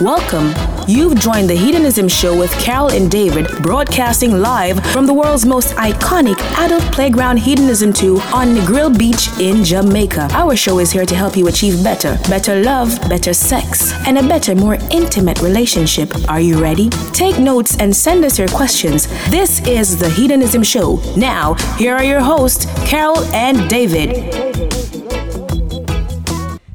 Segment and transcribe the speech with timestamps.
[0.00, 0.52] Welcome.
[0.86, 5.74] You've joined the Hedonism Show with Carol and David, broadcasting live from the world's most
[5.76, 10.28] iconic adult playground Hedonism 2 on Negril Beach in Jamaica.
[10.32, 14.22] Our show is here to help you achieve better, better love, better sex, and a
[14.22, 16.12] better, more intimate relationship.
[16.28, 16.90] Are you ready?
[17.14, 19.06] Take notes and send us your questions.
[19.30, 21.00] This is the Hedonism Show.
[21.16, 24.34] Now, here are your hosts, Carol and David.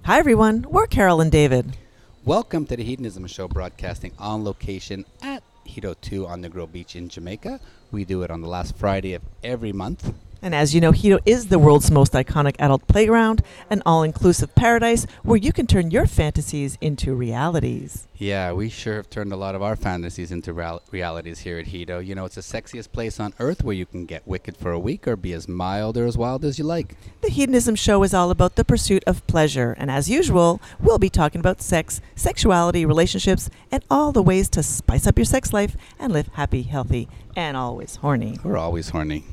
[0.06, 0.66] Hi, everyone.
[0.68, 1.78] We're Carol and David.
[2.24, 7.10] Welcome to the Hedonism Show, broadcasting on location at Hedo 2 on Negril Beach in
[7.10, 7.60] Jamaica.
[7.92, 10.14] We do it on the last Friday of every month.
[10.42, 14.56] And as you know, Hedo is the world's most iconic adult playground, an all inclusive
[14.56, 18.08] paradise where you can turn your fantasies into realities.
[18.18, 21.68] Yeah, we sure have turned a lot of our fantasies into real- realities here at
[21.68, 22.06] Hedo.
[22.06, 24.80] You know, it's the sexiest place on earth where you can get wicked for a
[24.80, 26.96] week or be as mild or as wild as you like.
[27.22, 31.10] The Hedonism Show is all about the pursuit of pleasure, and as usual, we'll be
[31.10, 35.76] talking about sex, sexuality, relationships, and all the ways to spice up your sex life
[36.00, 38.38] and live happy, healthy, and always horny.
[38.44, 39.24] We're always horny.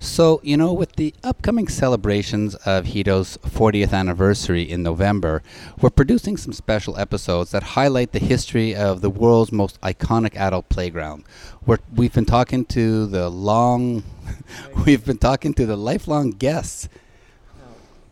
[0.00, 5.42] So, you know, with the upcoming celebrations of Hedo's 40th anniversary in November,
[5.80, 10.68] we're producing some special episodes that highlight the history of the world's most iconic adult
[10.68, 11.24] playground.
[11.66, 14.04] We're, we've been talking to the long,
[14.86, 16.88] we've been talking to the lifelong guests.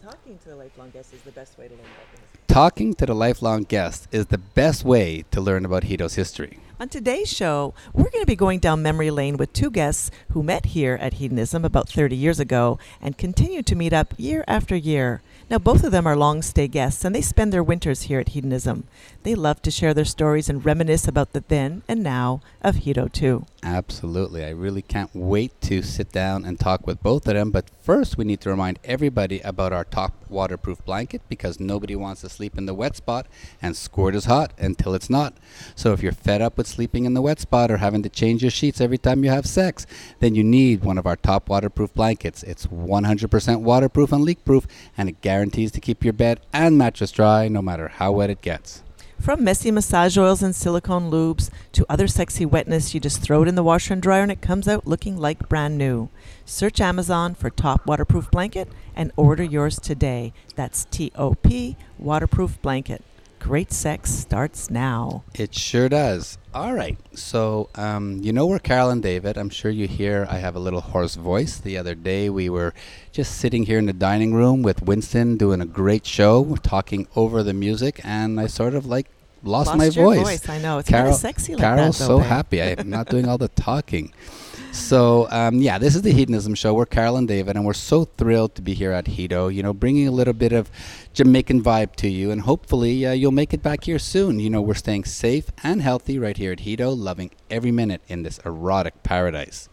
[0.02, 2.20] talking to the lifelong guest is the best way to learn about this.
[2.48, 6.58] Talking to the lifelong guests is the best way to learn about Hedo's history.
[6.78, 10.42] On today's show, we're going to be going down memory lane with two guests who
[10.42, 14.76] met here at Hedonism about 30 years ago and continue to meet up year after
[14.76, 15.22] year.
[15.48, 18.30] Now, both of them are long stay guests and they spend their winters here at
[18.30, 18.86] Hedonism.
[19.22, 23.10] They love to share their stories and reminisce about the then and now of Hedo
[23.10, 23.46] 2.
[23.66, 24.44] Absolutely.
[24.44, 27.50] I really can't wait to sit down and talk with both of them.
[27.50, 32.20] But first, we need to remind everybody about our top waterproof blanket because nobody wants
[32.20, 33.26] to sleep in the wet spot
[33.60, 35.34] and squirt is hot until it's not.
[35.74, 38.40] So if you're fed up with sleeping in the wet spot or having to change
[38.40, 39.84] your sheets every time you have sex,
[40.20, 42.44] then you need one of our top waterproof blankets.
[42.44, 47.10] It's 100% waterproof and leak proof and it guarantees to keep your bed and mattress
[47.10, 48.84] dry no matter how wet it gets.
[49.18, 53.48] From messy massage oils and silicone lubes to other sexy wetness, you just throw it
[53.48, 56.10] in the washer and dryer and it comes out looking like brand new.
[56.44, 60.32] Search Amazon for Top Waterproof Blanket and order yours today.
[60.54, 63.02] That's T O P Waterproof Blanket.
[63.40, 65.24] Great sex starts now.
[65.34, 66.38] It sure does.
[66.56, 66.96] All right.
[67.14, 69.36] So, um, you know, we're Carol and David.
[69.36, 71.58] I'm sure you hear I have a little hoarse voice.
[71.58, 72.72] The other day, we were
[73.12, 77.42] just sitting here in the dining room with Winston doing a great show, talking over
[77.42, 79.06] the music, and I sort of like
[79.42, 80.22] lost, Lost my voice.
[80.22, 80.78] voice, I know.
[80.78, 82.26] It's Carol, kinda sexy like Carol's that, so babe.
[82.26, 82.62] happy.
[82.62, 84.14] I'm not doing all the talking.
[84.76, 86.74] So, um, yeah, this is the Hedonism Show.
[86.74, 89.72] We're Carol and David, and we're so thrilled to be here at Hedo, you know,
[89.72, 90.70] bringing a little bit of
[91.14, 94.38] Jamaican vibe to you, and hopefully uh, you'll make it back here soon.
[94.38, 98.22] You know, we're staying safe and healthy right here at Hedo, loving every minute in
[98.22, 99.70] this erotic paradise.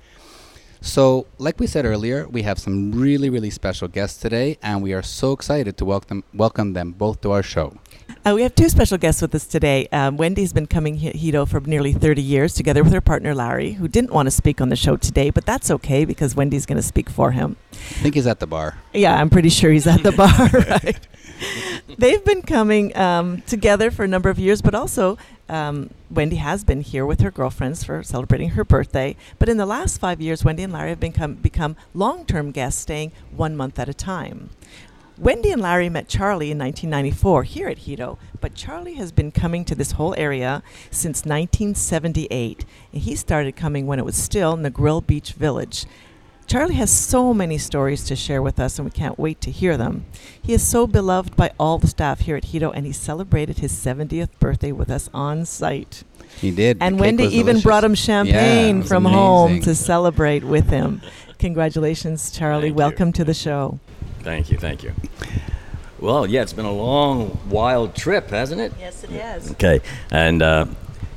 [0.79, 4.93] So, like we said earlier, we have some really, really special guests today, and we
[4.93, 7.77] are so excited to welcome welcome them both to our show.
[8.25, 9.85] Uh, we have two special guests with us today.
[9.91, 13.73] Um, Wendy's been coming he- Hedo for nearly 30 years, together with her partner Larry,
[13.73, 16.77] who didn't want to speak on the show today, but that's okay because Wendy's going
[16.77, 17.57] to speak for him.
[17.73, 18.77] I think he's at the bar.
[18.93, 20.29] Yeah, I'm pretty sure he's at the bar,
[20.69, 21.05] right?
[21.97, 25.17] They've been coming um, together for a number of years, but also
[25.49, 29.17] um, Wendy has been here with her girlfriends for celebrating her birthday.
[29.37, 32.79] But in the last five years, Wendy and Larry have become, become long term guests,
[32.81, 34.51] staying one month at a time.
[35.19, 39.63] Wendy and Larry met Charlie in 1994 here at Hedo, but Charlie has been coming
[39.65, 45.05] to this whole area since 1978, and he started coming when it was still Negril
[45.05, 45.85] Beach Village.
[46.47, 49.77] Charlie has so many stories to share with us, and we can't wait to hear
[49.77, 50.05] them.
[50.41, 53.71] He is so beloved by all the staff here at Hedo, and he celebrated his
[53.71, 56.03] 70th birthday with us on site.
[56.41, 56.79] He did.
[56.81, 57.63] And Wendy even delicious.
[57.63, 61.01] brought him champagne it was from home to celebrate with him.
[61.37, 62.69] Congratulations, Charlie.
[62.69, 62.75] Thank you.
[62.75, 63.79] Welcome to the show.
[64.23, 64.93] Thank you, thank you.
[65.99, 68.73] Well, yeah, it's been a long, wild trip, hasn't it?
[68.79, 69.51] Yes, it has.
[69.51, 69.81] Okay,
[70.11, 70.65] and uh,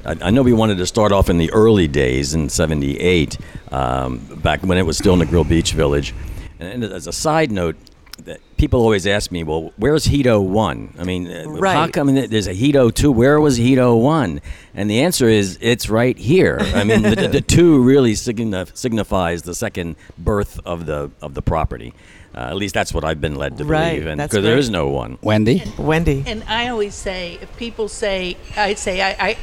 [0.04, 3.38] I, I know we wanted to start off in the early days in '78,
[3.72, 6.14] um, back when it was still Negril Beach Village.
[6.60, 7.76] And, and as a side note,
[8.25, 10.94] that people always ask me, "Well, where's Hedo One?
[10.98, 13.10] I mean, uh, how come there's a Hedo Two?
[13.12, 14.40] Where was Hedo One?"
[14.75, 16.58] And the answer is, it's right here.
[16.60, 21.34] I mean, the, the, the two really signi- signifies the second birth of the of
[21.34, 21.92] the property.
[22.36, 24.68] Uh, at least that's what I've been led to Right, believe, and because there is
[24.68, 25.18] no one.
[25.22, 25.62] Wendy.
[25.78, 26.22] Wendy.
[26.26, 29.36] And I always say, if people say, I say, I, I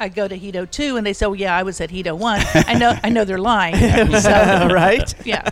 [0.00, 2.40] I go to Hedo two, and they say, "Oh yeah, I was at Hedo one."
[2.54, 3.74] I know, I know they're lying.
[4.18, 4.30] So,
[4.70, 5.12] right?
[5.26, 5.48] yeah,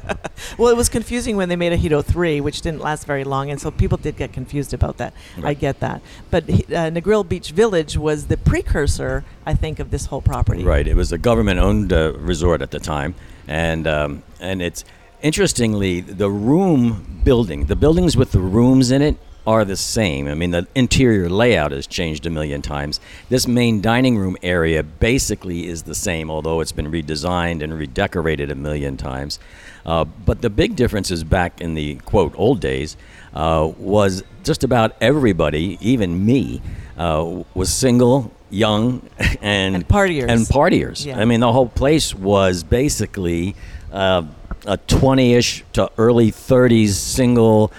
[0.57, 3.51] Well, it was confusing when they made a Hedo 3, which didn't last very long,
[3.51, 5.13] and so people did get confused about that.
[5.43, 6.01] I get that.
[6.31, 10.65] But uh, Negril Beach Village was the precursor, I think, of this whole property.
[10.65, 10.87] Right.
[10.87, 13.15] It was a government-owned uh, resort at the time,
[13.49, 14.85] and um, and it's
[15.27, 20.29] interestingly the room building, the buildings with the rooms in it are the same.
[20.29, 23.01] I mean, the interior layout has changed a million times.
[23.29, 28.53] This main dining room area basically is the same, although it's been redesigned and redecorated
[28.53, 29.41] a million times.
[29.85, 32.97] Uh, but the big difference is back in the quote old days
[33.35, 36.63] uh, was just about everybody, even me,
[36.99, 39.09] uh, was single, young,
[39.43, 40.29] and And partiers.
[40.29, 41.05] And partiers.
[41.05, 41.19] Yeah.
[41.19, 43.57] I mean, the whole place was basically
[43.93, 44.23] uh,
[44.67, 47.73] a 20-ish to early 30s single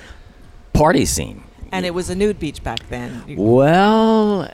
[0.73, 1.43] party scene.
[1.71, 3.23] And it was a nude beach back then.
[3.37, 4.49] Well,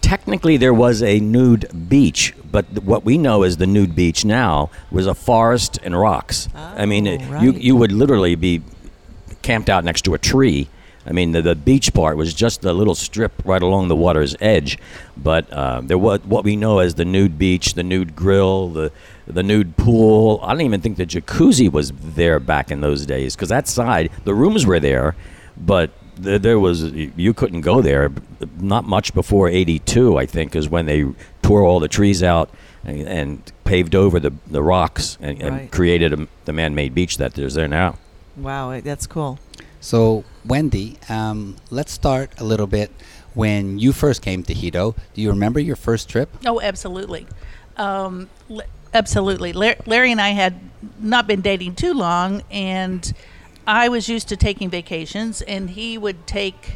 [0.00, 4.24] technically there was a nude beach, but th- what we know as the nude beach
[4.24, 6.48] now was a forest and rocks.
[6.54, 8.62] I mean, Oh, it- you oh, you would literally be
[9.42, 10.68] camped out next to a tree.
[11.10, 14.36] I mean, the, the beach part was just a little strip right along the water's
[14.40, 14.78] edge,
[15.16, 18.92] but uh, there was what we know as the nude beach, the nude grill, the
[19.26, 20.38] the nude pool.
[20.44, 24.10] I don't even think the jacuzzi was there back in those days because that side,
[24.24, 25.16] the rooms were there,
[25.56, 28.12] but there, there was you couldn't go there.
[28.60, 31.04] Not much before '82, I think, is when they
[31.42, 32.50] tore all the trees out
[32.84, 35.70] and, and paved over the the rocks and, and Right.
[35.72, 37.98] created a, the man-made beach that there's there now.
[38.36, 39.40] Wow, that's cool.
[39.80, 42.90] So, Wendy, um, let's start a little bit
[43.34, 44.94] when you first came to Hedo.
[45.14, 46.28] Do you remember your first trip?
[46.44, 47.26] Oh, absolutely.
[47.76, 48.60] Um, l-
[48.92, 49.52] absolutely.
[49.52, 50.60] Lar- Larry and I had
[50.98, 53.10] not been dating too long, and
[53.66, 56.74] I was used to taking vacations, and he would take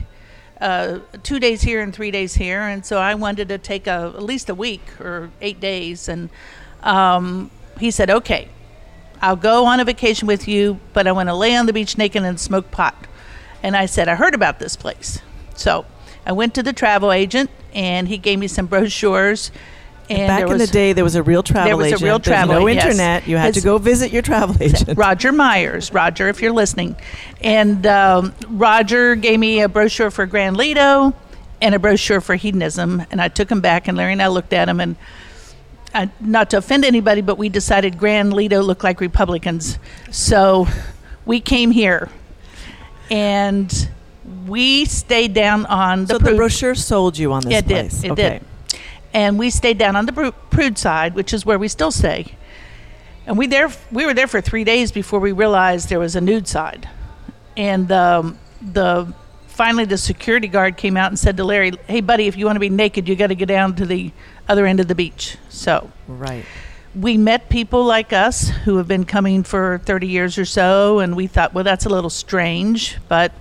[0.61, 4.13] uh, two days here and three days here, and so I wanted to take a,
[4.17, 6.31] at least a week or eight days, and
[6.83, 8.49] um, he said, "Okay,
[9.25, 11.97] I'll go on a vacation with you, but I want to lay on the beach
[11.99, 12.95] naked and smoke pot."
[13.63, 15.21] And I said, "I heard about this place,"
[15.55, 15.87] so
[16.27, 19.51] I went to the travel agent, and he gave me some brochures.
[20.11, 22.03] And Back there in the day, there was a real travel there was a agent.
[22.03, 22.85] real There's travel no agent, yes.
[22.93, 23.27] internet.
[23.27, 24.99] You had to go visit your travel agent.
[24.99, 25.93] Roger Myers.
[25.95, 26.95] Roger, if you're listening.
[27.41, 31.15] And um, Roger gave me a brochure for Grand Lido
[31.63, 33.03] and a brochure for hedonism.
[33.11, 34.79] And I took them back, and Larry and I looked at them.
[34.79, 34.97] And
[35.95, 39.79] uh, not to offend anybody, but we decided Grand Lido looked like Republicans.
[40.11, 40.67] So
[41.25, 42.09] we came here.
[43.11, 43.89] And
[44.47, 48.01] we stayed down on the so the Prude- brochure sold you on this it place.
[48.01, 48.07] did.
[48.07, 48.39] It okay.
[48.71, 48.79] did.
[49.13, 52.35] And we stayed down on the Pru- Prude side, which is where we still stay.
[53.27, 56.21] And we there we were there for three days before we realized there was a
[56.21, 56.89] nude side.
[57.57, 59.13] And um, the
[59.55, 62.57] finally the security guard came out and said to Larry, "Hey, buddy, if you want
[62.57, 64.11] to be naked, you got to go down to the
[64.49, 66.45] other end of the beach." So Right.
[66.95, 71.17] we met people like us who have been coming for 30 years or so, and
[71.17, 73.33] we thought, well, that's a little strange, but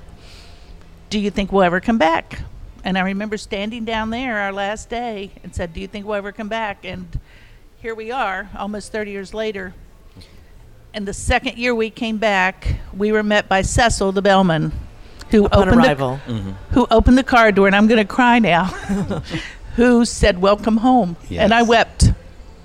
[1.10, 2.40] do you think we'll ever come back?
[2.84, 6.16] And I remember standing down there our last day and said, do you think we'll
[6.16, 6.84] ever come back?
[6.84, 7.08] And
[7.82, 9.74] here we are, almost 30 years later.
[10.94, 14.72] And the second year we came back, we were met by Cecil, the bellman,
[15.34, 16.20] who Upon opened arrival.
[16.28, 16.34] the
[16.72, 18.66] who opened the car door, and I'm going to cry now.
[19.76, 21.68] who said, "Welcome home," and I Yes.
[21.68, 22.12] wept,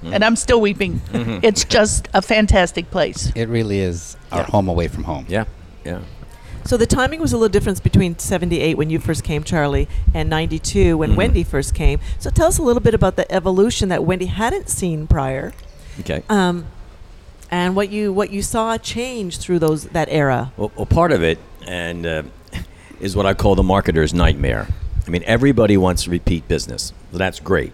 [0.04, 1.00] and I'm still weeping.
[1.42, 3.32] It's just a fantastic place.
[3.34, 4.44] It really is our Yeah.
[4.46, 5.24] home away from home.
[5.28, 5.44] Yeah,
[5.84, 6.00] yeah.
[6.64, 10.28] So the timing was a little difference between 78 when you first came, Charlie, and
[10.28, 11.16] 92 when Mhm.
[11.16, 11.98] Wendy first came.
[12.18, 15.54] So tell us a little bit about the evolution that Wendy hadn't seen prior,
[16.00, 16.22] Okay.
[16.28, 16.66] um,
[17.50, 20.52] and what you what you saw change through those that era.
[20.58, 22.22] Well, well part of it and uh,
[23.00, 24.66] is what I call the marketer's nightmare.
[25.06, 26.92] I mean, everybody wants repeat business.
[27.12, 27.72] That's great,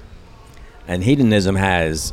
[0.86, 2.12] and hedonism has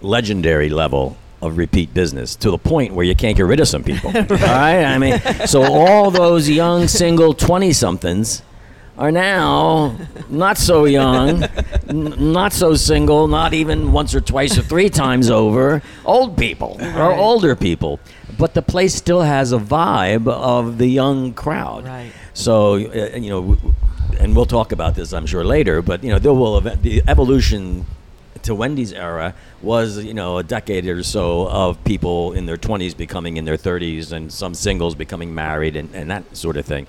[0.00, 3.82] legendary level of repeat business to the point where you can't get rid of some
[3.82, 4.12] people.
[4.12, 4.84] right?
[4.84, 8.42] I mean, so all those young single twenty somethings
[8.98, 9.96] are now
[10.28, 11.42] not so young,
[11.88, 16.76] n- not so single, not even once or twice or three times over, old people
[16.94, 17.98] or older people.
[18.38, 21.84] But the place still has a vibe of the young crowd.
[21.86, 22.12] Right.
[22.40, 23.58] So, uh, you know,
[24.18, 27.84] and we'll talk about this, I'm sure, later, but, you know, there will, the evolution
[28.42, 32.96] to Wendy's era was, you know, a decade or so of people in their 20s
[32.96, 36.86] becoming in their 30s and some singles becoming married and, and that sort of thing.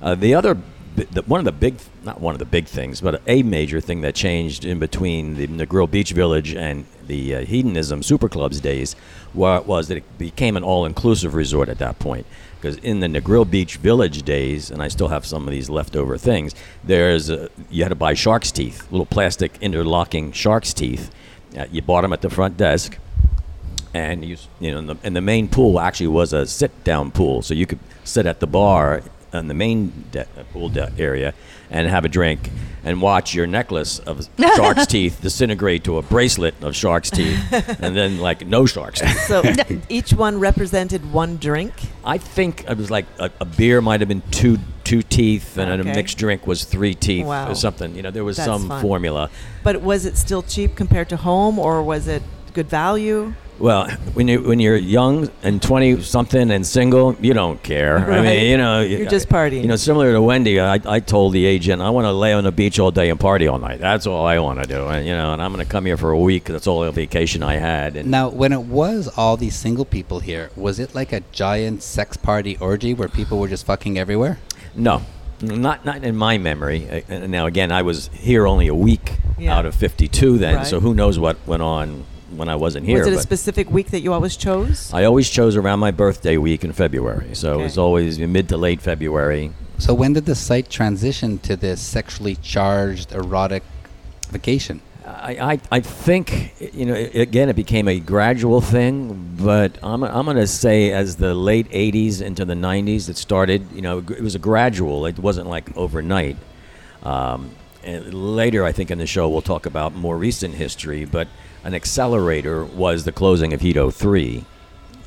[0.00, 0.56] Uh, the other,
[0.94, 4.02] the, one of the big, not one of the big things, but a major thing
[4.02, 8.94] that changed in between the Negril Beach Village and the uh, hedonism super clubs days
[9.34, 12.26] wa- was that it became an all-inclusive resort at that point.
[12.64, 16.16] Because in the Negril Beach Village days, and I still have some of these leftover
[16.16, 21.14] things, there's a, you had to buy shark's teeth, little plastic interlocking shark's teeth.
[21.54, 22.96] Uh, you bought them at the front desk,
[23.92, 27.10] and you you know, and the, and the main pool actually was a sit down
[27.10, 29.02] pool, so you could sit at the bar
[29.34, 31.34] in the main de- uh, pool de- area
[31.68, 32.48] and have a drink
[32.84, 37.40] and watch your necklace of shark's teeth disintegrate to a bracelet of shark's teeth,
[37.80, 39.18] and then like no shark's teeth.
[39.26, 39.42] So
[39.88, 41.72] each one represented one drink.
[42.04, 45.80] I think it was like a, a beer might have been two two teeth, and
[45.80, 45.90] Okay.
[45.90, 47.50] a mixed drink was three teeth Wow.
[47.50, 47.94] or something.
[47.94, 48.82] You know, there was That's some fun.
[48.82, 49.30] formula.
[49.62, 52.22] But was it still cheap compared to home, or was it
[52.52, 53.32] good value?
[53.58, 57.98] Well, when you when you're young and twenty something and single, you don't care.
[57.98, 59.62] I mean, you know, You're just partying.
[59.62, 62.42] You know, similar to Wendy, I, I told the agent I want to lay on
[62.42, 63.78] the beach all day and party all night.
[63.78, 65.96] That's all I want to do, and you know, and I'm going to come here
[65.96, 66.46] for a week.
[66.46, 67.96] That's all the vacation I had.
[67.96, 71.82] And Now, when it was all these single people here, was it like a giant
[71.84, 74.40] sex party orgy where people were just fucking everywhere?
[74.74, 75.02] No,
[75.40, 77.04] not not in my memory.
[77.08, 79.56] Uh, now again, I was here only a week Yeah.
[79.56, 80.66] out of 52 then, Right.
[80.66, 82.04] so who knows what went on
[82.36, 82.98] when I wasn't here.
[82.98, 84.92] was it a specific week that you always chose?
[84.92, 88.56] I always chose around my birthday week in February, so it was always mid to
[88.56, 89.52] late February.
[89.78, 93.62] So when did the site transition to this sexually charged, erotic
[94.30, 94.80] vacation?
[95.06, 100.02] I, I, I think you know i again it became a gradual thing, but I'm,
[100.02, 103.70] I'm going to say as the late '80s into the '90s it started.
[103.72, 105.04] You know, it was a gradual.
[105.06, 106.36] It wasn't like overnight.
[107.02, 107.50] Um,
[107.82, 111.28] and later, I think in the show we'll talk about more recent history, but
[111.64, 114.44] an accelerator was the closing of Hedo 3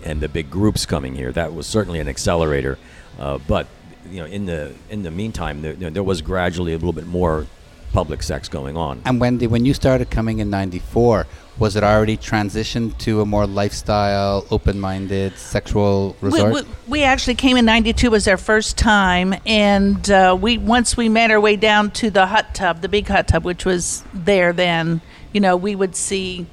[0.03, 1.31] and the big groups coming here.
[1.31, 2.77] That was certainly an accelerator.
[3.19, 3.67] Uh, but
[4.09, 6.93] you know, in the in the meantime, there, you know, there was gradually a little
[6.93, 7.45] bit more
[7.93, 9.01] public sex going on.
[9.05, 11.27] And Wendy, when you started coming in '94,
[11.59, 16.53] was it already transitioned to a more lifestyle, open-minded, sexual We, resort?
[16.53, 21.09] we, we actually came in '92 was our first time, and uh, we once we
[21.09, 24.53] made our way down to the hot tub, the big hot tub, which was there
[24.53, 25.01] then.
[25.33, 26.45] You know, we would see,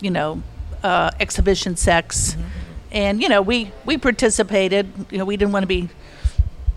[0.00, 0.42] you know,
[0.82, 2.36] uh, exhibition sex,
[2.90, 4.90] and you know, we we participated.
[5.10, 5.88] You know, we didn't want to be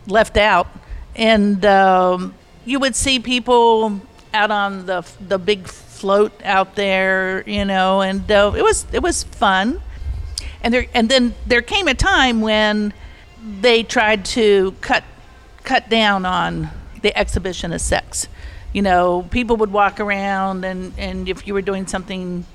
[0.08, 0.68] left out,
[1.16, 2.34] and um,
[2.66, 4.02] you would see people
[4.34, 5.68] out on the the big
[6.00, 7.44] float out there.
[7.48, 9.82] You know, and uh, it was it was fun
[10.62, 12.94] and there and then there came a time when
[13.62, 15.04] they tried to cut
[15.64, 16.70] cut down on
[17.02, 18.28] the exhibition of sex.
[18.74, 22.46] You know, people would walk around and and if you were doing something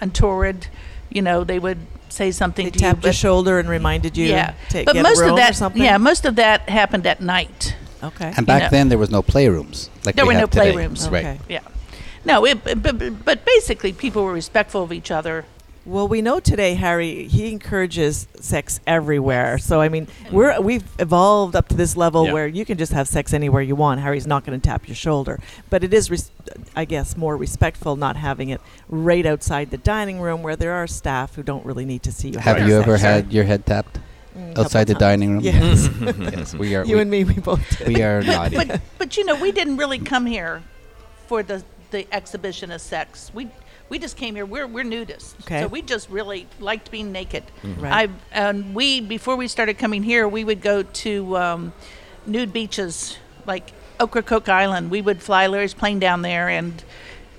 [0.00, 0.66] untoward,
[1.10, 1.78] you know, they would
[2.08, 2.80] say something They to you.
[2.80, 5.50] tapped your shoulder and reminded you yeah, to but get most a room of that,
[5.52, 5.82] or something.
[5.82, 7.74] yeah, most of that happened at night.
[8.02, 8.32] Okay.
[8.36, 8.68] and back know.
[8.76, 9.88] then, there was no playrooms.
[10.04, 10.74] Like There we were have no today.
[10.74, 11.08] playrooms.
[11.10, 11.40] Right.
[11.48, 11.60] Yeah,
[12.24, 15.44] no, it, but, but but basically, people were respectful of each other.
[15.84, 19.58] Well, we know today, Harry, he encourages sex everywhere.
[19.58, 22.32] So, I mean, we're we've evolved up to this level Yeah.
[22.34, 23.98] where you can just have sex anywhere you want.
[24.00, 26.30] Harry's not going to tap your shoulder, but it is, res-
[26.76, 30.86] I guess, more respectful not having it right outside the dining room where there are
[30.86, 32.38] staff who don't really need to see you.
[32.38, 32.86] Have having you sex.
[32.86, 33.98] ever had your head tapped
[34.38, 35.00] Mm, outside the times.
[35.00, 35.40] dining room?
[35.40, 36.86] Yes, yes, we are.
[36.86, 37.60] you we, and me, we both.
[37.78, 37.88] Did.
[37.88, 38.56] we are naughty.
[38.56, 40.62] but but you know we didn't really come here
[41.26, 41.62] for the
[41.92, 43.30] the exhibition of sex.
[43.32, 43.48] We
[43.88, 44.44] we just came here.
[44.44, 45.60] We're we're nudists, Okay.
[45.60, 47.44] so we just really liked being naked.
[47.62, 48.08] Right.
[48.08, 51.72] I and we before we started coming here, we would go to um,
[52.26, 54.90] nude beaches like Ocracoke Island.
[54.90, 56.82] We would fly Larry's plane down there, and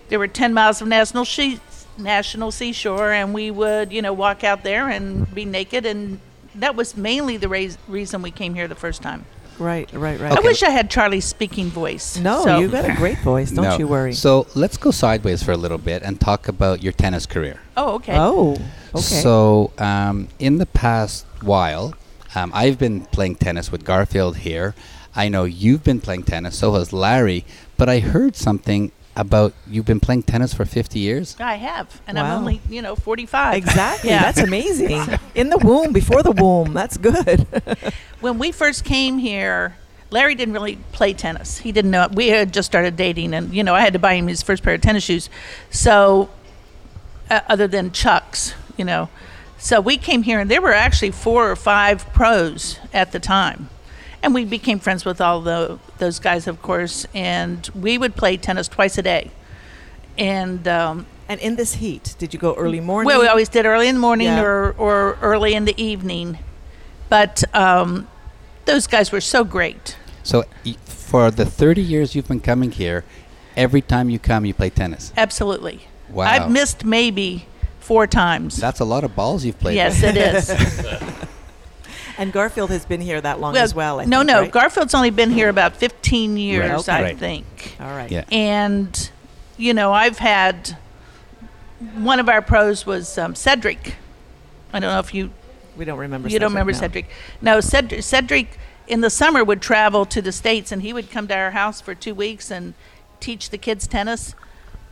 [0.10, 1.60] there were ten miles of national she-
[1.98, 6.20] national seashore, and we would you know walk out there and be naked and.
[6.56, 9.26] That was mainly the rais- reason we came here the first time.
[9.60, 10.32] Right, right, right.
[10.38, 12.18] I wish I had Charlie's speaking voice.
[12.18, 13.52] No, so- you got a great voice.
[13.52, 13.78] Don't No.
[13.78, 14.14] you worry.
[14.14, 17.60] So let's go sideways for a little bit and talk about your tennis career.
[17.78, 18.16] Oh, okay.
[18.18, 18.54] oh,
[18.94, 19.02] okay.
[19.02, 21.94] So, um, in the past while,
[22.36, 24.74] um, I've been playing tennis with Garfield here.
[25.16, 27.46] I know you've been playing tennis, so has Larry.
[27.78, 31.36] But I heard something about you've been playing tennis for 50 years.
[31.40, 32.26] I have, and Wow.
[32.26, 33.56] I'm only you know 45.
[33.56, 34.10] Exactly.
[34.10, 34.22] Yeah.
[34.22, 35.02] That's amazing.
[35.36, 36.74] In the womb, before the womb.
[36.74, 37.48] That's good.
[38.22, 39.76] when we first came here,
[40.10, 41.60] Larry didn't really play tennis.
[41.60, 42.08] He didn't know.
[42.14, 44.64] We had just started dating, and you know I had to buy him his first
[44.64, 45.30] pair of tennis shoes.
[45.70, 46.30] So,
[47.30, 49.10] uh, other than Chucks, you know,
[49.58, 53.70] so we came here, and there were actually four or five pros at the time,
[54.24, 57.06] and we became friends with all the those guys, of course.
[57.14, 59.30] And we would play tennis twice a day,
[60.18, 63.08] and um, and in this heat, did you go early morning?
[63.08, 64.42] Well, we always did early in the morning Yeah.
[64.42, 66.40] or, or early in the evening.
[67.10, 68.08] But um,
[68.66, 69.98] those guys were so great.
[70.24, 70.46] So,
[70.86, 73.04] for the 30 years you've been coming here,
[73.56, 75.14] every time you come, you play tennis.
[75.16, 75.82] Absolutely.
[76.10, 76.26] Wow.
[76.26, 77.46] I've missed maybe
[77.80, 78.58] four times.
[78.58, 79.76] That's a lot of balls you've played.
[79.76, 80.16] yes, with.
[80.16, 81.28] it is.
[82.18, 84.00] And Garfield has been here that long as well.
[84.00, 84.42] I no, think, no.
[84.42, 84.52] right?
[84.52, 86.92] Garfield's only been here about 15 years, Okay.
[86.92, 87.18] I Right.
[87.18, 87.76] think.
[87.80, 88.12] All right.
[88.12, 88.24] Yeah.
[88.32, 89.10] And,
[89.58, 90.78] you know, I've had
[91.96, 93.96] one of our pros was um, Cedric.
[94.72, 95.32] I don't know if you
[95.76, 96.30] We don't remember.
[96.30, 96.80] you don't remember now.
[96.80, 97.10] Cedric.
[97.42, 101.28] No, Cedric, Cedric in the summer would travel to the states, and he would come
[101.30, 102.74] to our house for two weeks and
[103.20, 104.36] teach the kids tennis.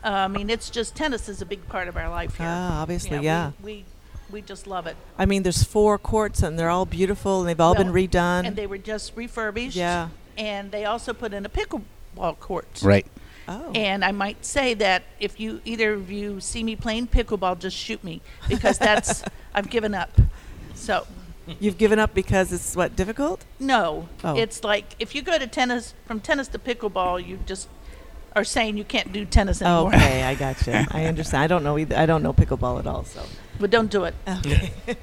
[0.04, 2.46] Uh, I mean, it's just tennis is a big part of our life here.
[2.48, 3.52] Ah, obviously, yeah.
[3.62, 3.84] We, we
[4.32, 4.96] we just love it.
[5.18, 8.46] I mean, there's four courts and they're all beautiful and they've all been redone.
[8.46, 9.76] and they were just refurbished.
[9.76, 10.08] Yeah.
[10.38, 12.80] And they also put in a pickleball court.
[12.82, 13.06] Right.
[13.48, 13.70] oh.
[13.74, 17.76] And I might say that if you either of you see me playing pickleball, just
[17.76, 19.22] shoot me because that's
[19.54, 20.10] I've given up.
[20.74, 21.06] So
[21.60, 23.44] You've given up because it's what difficult?
[23.58, 24.36] no, Oh.
[24.36, 27.68] it's like if you go to tennis from tennis to pickleball, you just
[28.36, 29.92] are saying you can't do tennis anymore.
[29.92, 30.72] Okay, I got you.
[30.72, 31.42] I understand.
[31.42, 31.96] I don't know either.
[31.96, 33.04] I don't know pickleball at all.
[33.04, 33.22] So.
[33.60, 34.14] But don't do it.
[34.26, 34.72] Okay.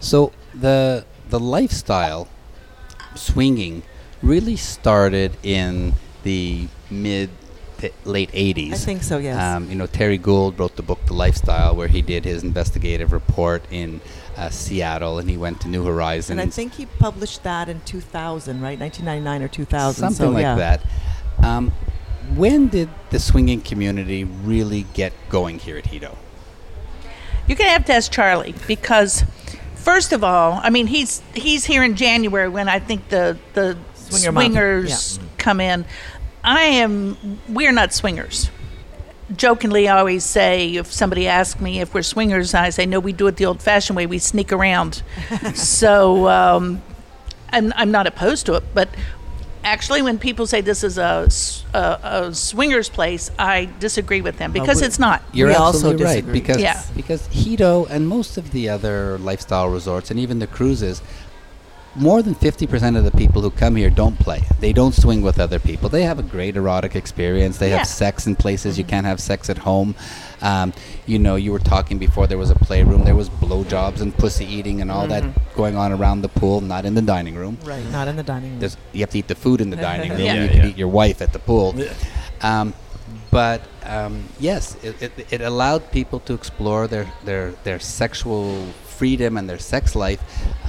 [0.00, 2.26] So the the lifestyle
[3.14, 3.82] swinging
[4.22, 7.30] really started in the mid
[7.78, 8.72] to late 80s.
[8.72, 9.18] I think so.
[9.18, 9.40] Yes.
[9.40, 13.12] Um, you know, Terry Gould wrote the book The Lifestyle, where he did his investigative
[13.12, 14.00] report in
[14.36, 16.30] uh, Seattle, and he went to New Horizons.
[16.30, 18.78] and I think he published that in 2000, right?
[18.78, 20.00] 1999 or 2000.
[20.00, 20.54] something so, like yeah.
[20.56, 20.82] that.
[21.42, 21.72] Um,
[22.34, 26.16] when did the swinging community really get going here at Hedo?
[27.50, 29.24] You're gonna have to ask Charlie because,
[29.74, 33.76] first of all, I mean he's he's here in January when I think the the
[33.94, 35.84] Swinger swingers come in.
[36.44, 37.40] I am.
[37.48, 38.50] We're not swingers.
[39.34, 43.00] Jokingly, I always say if somebody asks me if we're swingers, I say no.
[43.00, 44.06] We do it the old-fashioned way.
[44.06, 45.02] We sneak around.
[45.54, 46.80] so um,
[47.52, 48.90] I'm I'm not opposed to it, but
[49.64, 51.28] actually, when people say this is a
[51.74, 55.22] a swingers place, I disagree with them because we- it's not.
[55.32, 56.82] You're We also absolutely right because Yeah.
[56.96, 61.00] because Hedo and most of the other lifestyle resorts and even the cruises,
[61.96, 64.42] more than fifty percent of the people who come here don't play.
[64.60, 65.88] They don't swing with other people.
[65.88, 67.58] They have a great erotic experience.
[67.58, 67.78] They Yeah.
[67.78, 69.94] have sex in places you can't have sex at home.
[70.42, 70.72] Um,
[71.06, 72.26] you know, you were talking before.
[72.26, 73.04] There was a playroom.
[73.04, 76.84] There was blowjobs and pussy eating and all that going on around the pool, not
[76.84, 77.58] in the dining room.
[77.64, 77.84] Right.
[77.90, 78.60] Not in the dining room.
[78.60, 80.20] There's, you have to eat the food in the dining room.
[80.20, 80.34] Yeah.
[80.34, 80.66] You Yeah, can yeah.
[80.68, 81.74] eat your wife at the pool.
[82.40, 82.72] Um,
[83.30, 88.64] but um, yes, it, it, it allowed people to explore their, their, their sexual
[89.00, 90.20] freedom and their sex life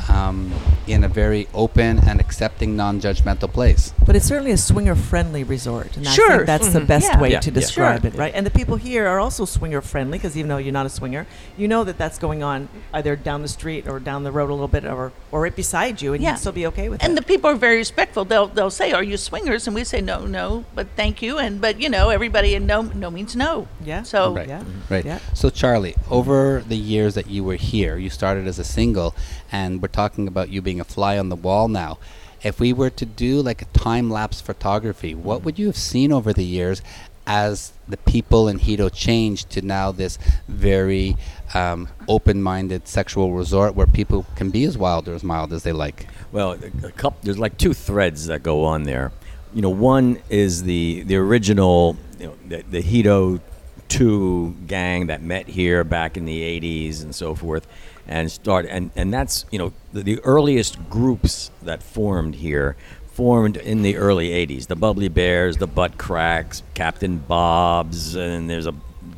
[0.09, 0.51] um,
[0.87, 3.93] in a very open and accepting, non-judgmental place.
[4.05, 6.29] But it's certainly a swinger-friendly resort, and I Sure.
[6.37, 6.87] think that's the Mhm.
[6.87, 7.19] best Yeah.
[7.21, 7.59] way Yeah, to yeah.
[7.61, 8.11] describe Sure.
[8.11, 8.31] it, right?
[8.33, 11.67] And the people here are also swinger-friendly because even though you're not a swinger, you
[11.67, 14.67] know that that's going on either down the street or down the road a little
[14.69, 16.31] bit, or or right beside you, and Yeah.
[16.31, 17.09] you'd still be okay with and it.
[17.11, 18.23] And the people are very respectful.
[18.25, 21.59] They'll they'll say, "Are you swingers?" And we say, "No, no, but thank you." And
[21.61, 23.67] but you know, everybody in no no means no.
[23.91, 24.03] Yeah.
[24.03, 24.47] So Right.
[24.47, 24.63] Yeah.
[24.89, 25.05] Right.
[25.05, 25.19] Yeah.
[25.33, 29.15] So, Charlie, over the years that you were here, you started as a single,
[29.51, 31.97] and we're talking about you being a fly on the wall now.
[32.43, 36.11] If we were to do like a time lapse photography, what would you have seen
[36.11, 36.83] over the years
[37.25, 41.17] as the people in Hedo changed to now this very
[41.55, 45.63] um, open minded sexual resort where people can be as wild or as mild as
[45.63, 46.05] they like?
[46.31, 46.59] Well,
[46.97, 47.17] couple.
[47.23, 49.11] There's like two threads that go on there.
[49.51, 53.41] You know, one is the the original, you know, the, the Hedo
[53.87, 57.67] two gang that met here back in the '80s and so forth,
[58.07, 62.75] and start and and that's you know the, the earliest groups that formed here
[63.13, 64.67] formed in the early '80s.
[64.67, 68.73] The Bubbly Bears, the Butt Cracks, Captain Bob's, and there's a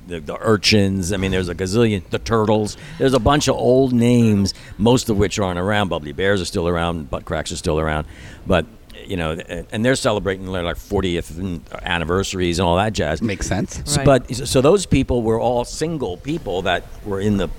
[0.08, 1.14] the, the urchins.
[1.14, 2.08] I mean, there's a gazillion.
[2.10, 2.78] The turtles.
[2.98, 5.90] There's a bunch of old names, most of which aren't around.
[5.90, 7.10] Bubbly bears are still around.
[7.10, 8.08] Butt cracks are still around,
[8.46, 8.66] but
[9.06, 13.22] you know, and they're celebrating their like 40th anniversaries and all that jazz.
[13.22, 13.98] Makes sense.
[13.98, 14.06] Right.
[14.06, 17.50] But so those people were all single people that were in the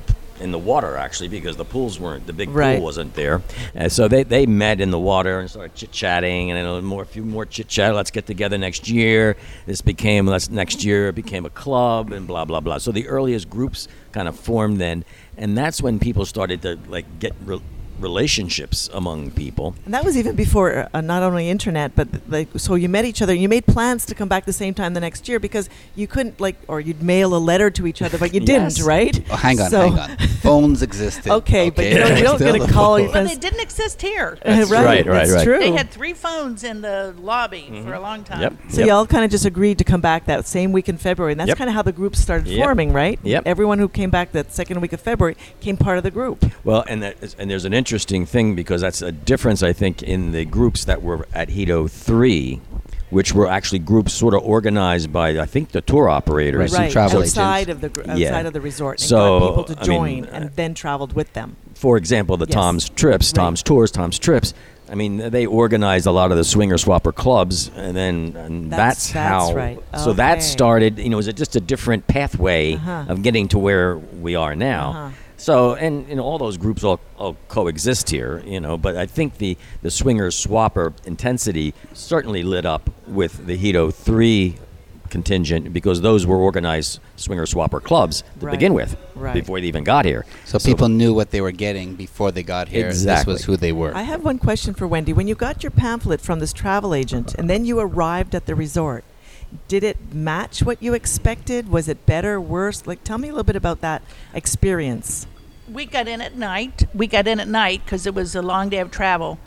[0.41, 2.77] in the water actually because the pools weren't the big Right.
[2.77, 3.43] pool wasn't there,
[3.75, 6.83] and so they, they met in the water and started chit chatting and then a
[6.83, 7.95] more a few more chit chat.
[7.95, 9.37] Let's get together next year.
[9.67, 12.79] This became let's next year it became a club and blah blah blah.
[12.79, 15.05] So the earliest groups kind of formed then,
[15.37, 17.61] and that's when people started to like get re-
[18.01, 19.75] relationships among people.
[19.85, 23.21] And that was even before uh, not only internet, but like so you met each
[23.23, 23.35] other.
[23.35, 26.41] You made plans to come back the same time the next year because you couldn't
[26.41, 29.21] like, or you'd mail a letter to each other, but you didn't, right?
[29.31, 30.17] Oh, hang on, So- hang on.
[30.45, 31.31] Phones existed.
[31.33, 33.07] Okay, but you don't- you don't get a call, phone.
[33.07, 34.37] you well, they didn't exist here.
[34.45, 35.45] right, right, right, that's right.
[35.45, 35.59] true.
[35.59, 37.89] They had three phones in the lobby Mm-hmm.
[37.89, 38.41] for a long time.
[38.43, 38.53] Yep.
[38.69, 38.89] So Yep.
[38.89, 41.49] y'all kind of just agreed to come back that same week in February, and that's
[41.49, 41.59] Yep.
[41.59, 42.63] kind of how the group started Yep.
[42.65, 43.19] forming, right?
[43.23, 43.45] Yep.
[43.47, 46.45] Everyone who came back that second week of February came part of the group.
[46.63, 50.03] Well, and that is, and there's an interesting thing because that's a difference I think
[50.03, 52.63] in the groups that were at Hedo three,
[53.11, 56.73] which were actually groups sort of organized by I think the tour operators.
[56.73, 56.87] Right.
[56.87, 57.37] some travel agents.
[57.37, 58.41] outside of the gr- outside Yeah.
[58.47, 61.13] of the resort, and So, got people to I mean, join, uh, and then traveled
[61.13, 61.57] with them.
[61.75, 62.55] for example, the Yes.
[62.55, 63.35] Tom's Trips, Right.
[63.43, 64.55] Tom's Tours, Tom's Trips.
[64.91, 69.11] I mean, they organized a lot of the swinger swapper clubs, and then and That's-
[69.11, 69.55] that's, that's how.
[69.55, 69.79] right.
[69.99, 70.99] So that started.
[70.99, 73.05] You know, it was just a different pathway Uh-huh.
[73.09, 74.85] of getting to where we are now.
[74.91, 75.09] Uh-huh.
[75.37, 78.43] So, and you know, all those groups all, all coexist here.
[78.47, 83.57] You know, but I think the the swinger swapper intensity certainly lit up with the
[83.59, 84.57] Hedo oh three
[85.11, 88.53] contingent because those were organized swinger swapper clubs to Right.
[88.53, 89.35] begin with Right.
[89.35, 90.25] before they even got here.
[90.45, 92.89] So people knew what they were getting before they got here.
[92.89, 93.35] Exactly.
[93.35, 93.95] This was who they were.
[93.95, 95.13] I have one question for Wendy.
[95.13, 98.57] When you got your pamphlet from this travel agent and then you arrived at the
[98.57, 99.05] resort,
[99.69, 101.69] did it match what you expected?
[101.69, 102.87] Was it better, worse?
[102.87, 105.27] Like, tell me a little bit about that experience.
[105.71, 106.87] we got in at night.
[106.95, 109.39] We got in at night because it was a long day of travel,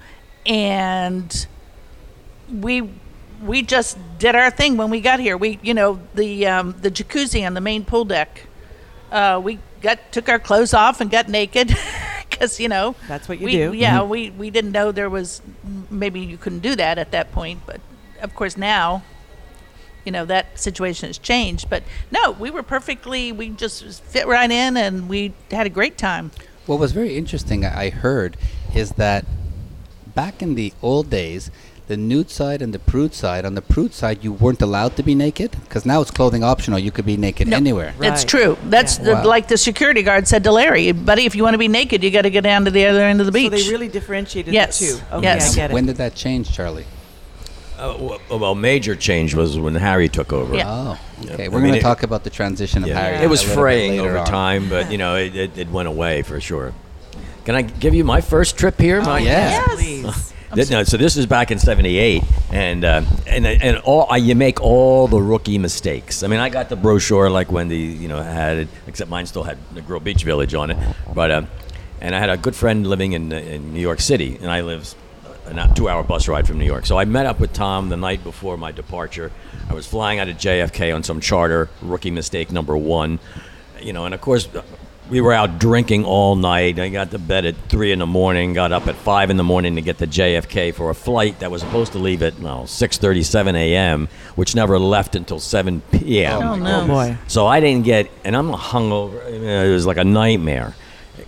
[0.46, 1.48] and
[2.52, 2.89] we
[3.43, 5.38] we just did our thing when we got here.
[5.38, 8.48] We, you know, the um, the jacuzzi on the main pool deck.
[9.12, 11.67] Uh, we got took our clothes off and got naked
[12.30, 13.74] because you know That's what you we, do.
[13.74, 14.10] Yeah, Mm-hmm.
[14.10, 15.41] we we didn't know there was
[15.89, 17.80] maybe you couldn't do that at that point, but
[18.22, 19.04] of course now
[20.08, 21.84] you know that situation has changed but
[22.17, 26.32] no we were perfectly we just fit right in and we had a great time
[26.65, 28.32] What was very interesting, I I heard,
[28.82, 29.24] is that
[30.22, 31.41] back in the old days,
[31.91, 35.04] the nude side and the prude side, on the prude side, you weren't allowed to
[35.10, 36.78] be naked because now it's clothing optional.
[36.88, 37.56] You could be naked No.
[37.63, 37.91] anywhere.
[38.06, 38.34] that's Right.
[38.34, 39.06] true that's Yeah.
[39.08, 39.34] the, Wow.
[39.36, 42.12] like the security guard said to larry buddy if you want to be naked you
[42.20, 44.52] got to go down to the other end of the beach So they really differentiated
[44.60, 44.72] Yes.
[44.80, 44.96] the two.
[45.17, 45.41] Okay, Yes.
[45.54, 45.74] I get it.
[45.78, 46.88] When did that change, Charlie?
[47.77, 50.55] Uh, w- well, major change was when Harry took over.
[50.55, 50.65] Yeah.
[50.67, 50.99] Oh,
[51.33, 51.45] okay.
[51.45, 52.99] I We're mean, going to talk about the transition of Yeah.
[52.99, 53.23] Harry.
[53.23, 54.25] It was a little bit fraying over on.
[54.25, 56.73] time, but you know, it, it, it went away for sure.
[57.45, 59.01] Can I give you my first trip here?
[59.01, 59.65] My- yeah.
[59.77, 60.33] Yes.
[60.49, 60.71] Please.
[60.71, 64.61] No, so this is back in '78, and uh, and and all I, you make
[64.61, 66.23] all the rookie mistakes.
[66.23, 69.43] I mean, I got the brochure like Wendy, you know, had it, except mine still
[69.43, 70.77] had the Grill Beach Village on it.
[71.13, 71.41] But uh,
[71.99, 74.61] and I had a good friend living in uh, in New York City, and I
[74.61, 74.95] live
[75.47, 76.86] a two-hour bus ride from New York.
[76.86, 79.31] So I met up with Tom the night before my departure.
[79.69, 81.69] I was flying out of JFK on some charter.
[81.81, 83.19] Rookie mistake number one,
[83.81, 84.47] you know, and of course.
[85.10, 86.77] We were out drinking all night.
[86.79, 88.51] I got to bed at three in the morning.
[88.51, 91.49] Got up at five in the morning to get to JFK for a flight that
[91.49, 96.41] was supposed to leave at no six thirty-seven a.m., which never left until seven p.m.
[96.41, 96.81] Oh, no.
[96.81, 97.17] Oh, boy.
[97.29, 99.25] So I didn't get, and I'm hungover.
[99.31, 100.75] It was like a nightmare.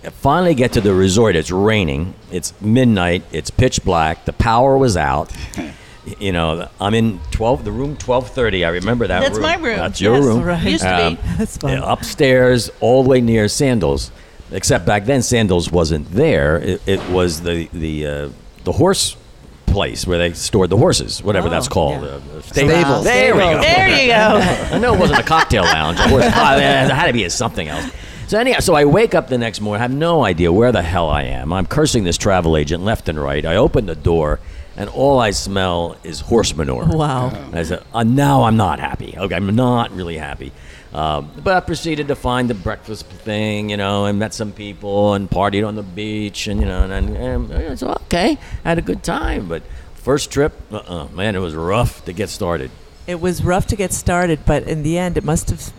[0.04, 1.36] I finally get to the resort.
[1.36, 2.14] It's raining.
[2.32, 3.22] It's midnight.
[3.32, 4.24] It's pitch black.
[4.24, 5.30] The power was out.
[6.18, 8.64] You know, I'm in 12, the room 1230.
[8.64, 9.42] I remember that That's room.
[9.42, 9.76] my room.
[9.76, 10.42] That's your Yes, room.
[10.42, 10.62] right.
[10.66, 11.20] Used to Um, be.
[11.38, 11.76] That's fun.
[11.76, 14.10] upstairs, all the way near Sandals.
[14.50, 16.56] Except back then, Sandals wasn't there.
[16.56, 18.28] It, it was the the uh,
[18.64, 19.14] the horse
[19.66, 22.02] place where they stored the horses, whatever Oh, that's called.
[22.02, 22.08] yeah.
[22.08, 23.04] Uh, the Stables.
[23.04, 23.60] There we go.
[23.60, 26.00] there you go I know it wasn't a cocktail lounge.
[26.00, 27.92] Of course, it had to be something else.
[28.30, 30.82] So anyhow, so I wake up the next morning, I have no idea where the
[30.82, 31.52] hell I am.
[31.52, 33.44] I'm cursing this travel agent left and right.
[33.44, 34.38] I open the door,
[34.76, 36.86] and all I smell is horse manure.
[36.86, 37.32] Wow.
[37.52, 39.16] I said, uh, now I'm not happy.
[39.18, 40.52] Okay, I'm not really happy.
[40.94, 45.14] Um, but I proceeded to find the breakfast thing, you know, and met some people
[45.14, 48.38] and partied on the beach, and you know, and, and, and it's okay.
[48.62, 49.64] Had a good time, but
[49.94, 52.70] first trip, uh-uh, man, it was rough to get started.
[53.10, 55.72] It was rough to get started, but in the end, it must have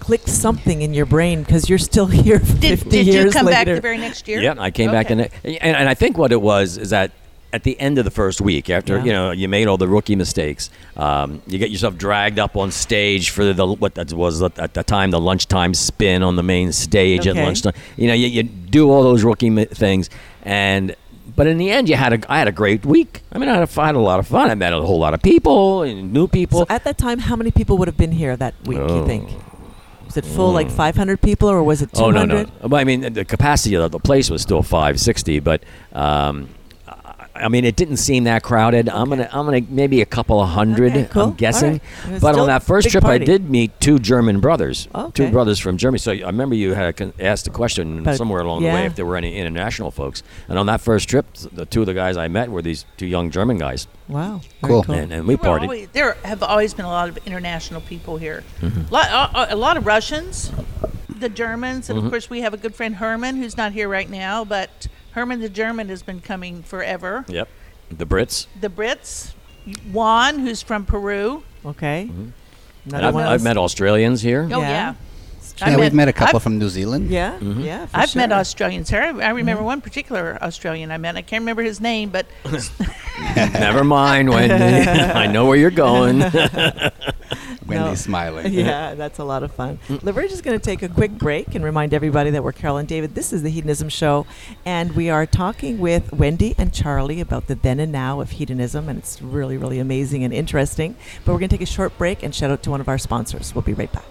[0.00, 3.46] clicked something in your brain because you're still here 50 did, did years you come
[3.46, 3.76] back later.
[3.76, 5.14] the very next year Yeah, I came back Okay.
[5.14, 7.10] in it, and, and I think what it was is that
[7.54, 9.04] at the end of the first week, after Yeah.
[9.04, 12.70] you know you made all the rookie mistakes, um, you get yourself dragged up on
[12.70, 16.70] stage for the what that was at the time the lunchtime spin on the main
[16.72, 17.30] stage Okay.
[17.38, 17.72] at lunchtime.
[17.96, 20.10] You know, you, you do all those rookie mi- things,
[20.42, 20.94] and
[21.36, 23.22] but in the end, you had a I had a great week.
[23.32, 24.50] I mean, I had a, I had a lot of fun.
[24.50, 26.60] I met a whole lot of people and new people.
[26.60, 29.06] So at that time, how many people would have been here that week, you Oh.
[29.06, 29.28] think?
[30.06, 32.20] Was it full, like 500 people, or was it 200?
[32.20, 32.50] Oh no no!
[32.68, 36.48] Well, I mean, the capacity of the place was still 560, but um,
[37.34, 38.88] I- I mean, it didn't seem that crowded.
[38.88, 40.92] I'm gonna, I'm gonna maybe a couple of hundred.
[40.92, 41.22] Okay, cool.
[41.24, 41.66] I'm guessing.
[41.66, 42.06] All right.
[42.08, 43.22] It was But on that first trip, party.
[43.22, 44.88] I did meet two German brothers.
[44.94, 45.26] Okay.
[45.26, 45.98] Two brothers from Germany.
[45.98, 49.04] So I remember you had asked a question About- somewhere along the way if there
[49.06, 50.22] were any international folks.
[50.48, 53.06] And on that first trip, the two of the guys I met were these two
[53.06, 54.40] young German guys, Wow.
[54.62, 54.82] Cool.
[54.84, 54.94] cool.
[54.94, 55.62] and, and we There partied.
[55.62, 58.44] always- there have always been a lot of international people here.
[58.60, 58.92] Mm-hmm.
[58.94, 60.50] Lot, uh, a lot of Russians,
[61.08, 62.06] the Germans, and Mm-hmm.
[62.06, 65.40] of course we have a good friend Herman, who's not here right now, but Herman
[65.40, 67.24] the German has been coming forever.
[67.28, 67.48] Yep.
[67.90, 68.46] The Brits.
[68.60, 69.32] The Brits,
[69.92, 71.42] Juan, who's from Peru.
[71.64, 72.08] Okay.
[72.10, 72.28] Mm-hmm.
[72.86, 74.42] And Another I've, I've met Australians here.
[74.52, 74.68] Oh Yeah.
[74.68, 74.94] yeah, I
[75.58, 77.10] Yeah, met- we've met a couple I've- from New Zealand.
[77.10, 77.60] Yeah, Mm-hmm.
[77.60, 77.78] yeah.
[77.78, 77.86] Mm-hmm.
[77.86, 78.32] for I've met.
[78.32, 79.00] Australians here.
[79.02, 79.64] I I remember mm-hmm.
[79.66, 81.16] one particular Australian I met.
[81.16, 82.26] I can't remember his name, but
[83.36, 84.54] Never mind, Wendy.
[85.24, 86.18] I know where you're going.
[86.18, 86.90] Wendy
[87.66, 88.52] Wendy's smiling.
[88.52, 89.78] yeah, that's a lot of fun.
[89.88, 90.12] Mm.
[90.14, 92.86] We're just going to take a quick break and remind everybody that we're Carol and
[92.88, 93.14] David.
[93.14, 94.26] This is the Hedonism Show,
[94.66, 98.88] and we are talking with Wendy and Charlie about the then and now of hedonism,
[98.88, 100.94] and it's really, really amazing and interesting.
[101.24, 102.98] But we're going to take a short break and shout out to one of our
[102.98, 103.54] sponsors.
[103.54, 104.04] We'll be right back.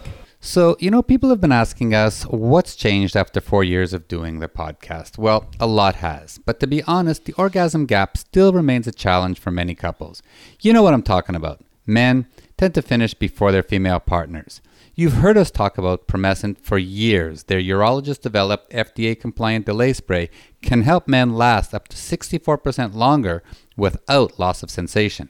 [0.45, 4.39] So, you know, people have been asking us what's changed after four years of doing
[4.39, 5.17] the podcast.
[5.17, 6.37] Well, a lot has.
[6.37, 10.21] But to be honest, the orgasm gap still remains a challenge for many couples.
[10.59, 11.61] You know what I'm talking about.
[11.85, 12.27] Men
[12.57, 14.59] tend to finish before their female partners.
[14.95, 17.43] You've heard us talk about Promescent for years.
[17.43, 20.29] Their urologist developed FDA compliant delay spray
[20.61, 23.43] can help men last up to 64% longer
[23.77, 25.29] without loss of sensation.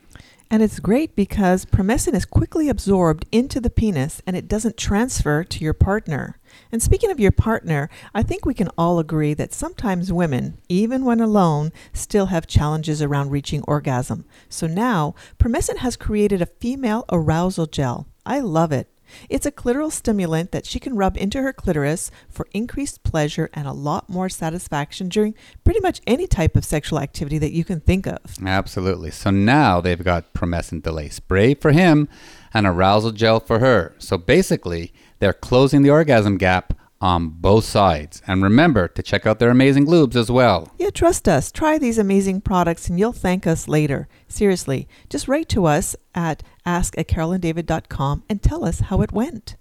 [0.49, 5.43] And it's great because Promescent is quickly absorbed into the penis and it doesn't transfer
[5.43, 6.39] to your partner.
[6.71, 11.05] And speaking of your partner, I think we can all agree that sometimes women, even
[11.05, 14.25] when alone, still have challenges around reaching orgasm.
[14.47, 18.07] So now, Promescent has created a female arousal gel.
[18.25, 18.92] I love it.
[19.29, 23.67] It's a clitoral stimulant that she can rub into her clitoris for increased pleasure and
[23.67, 27.79] a lot more satisfaction during pretty much any type of sexual activity that you can
[27.79, 28.19] think of.
[28.45, 29.11] Absolutely.
[29.11, 32.07] So now they've got Promescent Delay Spray for him
[32.53, 33.95] and arousal gel for her.
[33.97, 36.73] So basically, they're closing the orgasm gap
[37.03, 38.21] on both sides.
[38.25, 40.71] And remember to check out their amazing lubes as well.
[40.79, 41.51] Yeah, trust us.
[41.51, 44.07] Try these amazing products and you'll thank us later.
[44.29, 49.55] Seriously, just write to us at ask at carolanddavid.com and tell us how it went.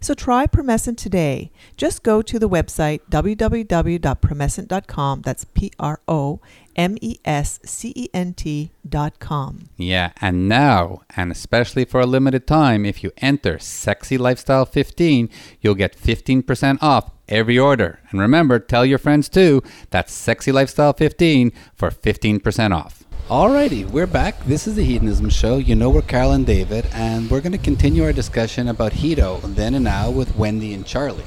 [0.00, 1.52] So try Promescent today.
[1.76, 5.20] Just go to the website www.promescent.com.
[5.22, 6.40] That's P R O
[6.76, 9.68] M E S C E N T.com.
[9.76, 15.28] Yeah, and now, and especially for a limited time, if you enter Sexy Lifestyle 15,
[15.60, 18.00] you'll get 15% off every order.
[18.10, 19.62] And remember, tell your friends too.
[19.90, 23.03] That's Sexy Lifestyle 15 for 15% off.
[23.28, 24.38] Alrighty, we're back.
[24.44, 25.56] This is the Hedonism Show.
[25.56, 29.40] You know we're Carol and David, and we're going to continue our discussion about Hedo
[29.54, 31.24] then and now with Wendy and Charlie.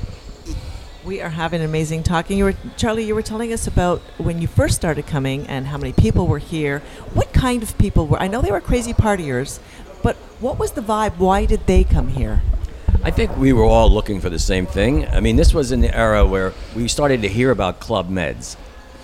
[1.04, 2.38] We are having an amazing talking.
[2.38, 3.04] You were Charlie.
[3.06, 6.38] You were telling us about when you first started coming and how many people were
[6.38, 6.84] here.
[7.16, 8.22] What kind of people were?
[8.22, 9.60] I know they were crazy partiers,
[10.04, 11.18] but what was the vibe?
[11.18, 12.44] Why did they come here?
[13.04, 15.08] I think we were all looking for the same thing.
[15.08, 18.56] I mean, this was in the era where we started to hear about club meds,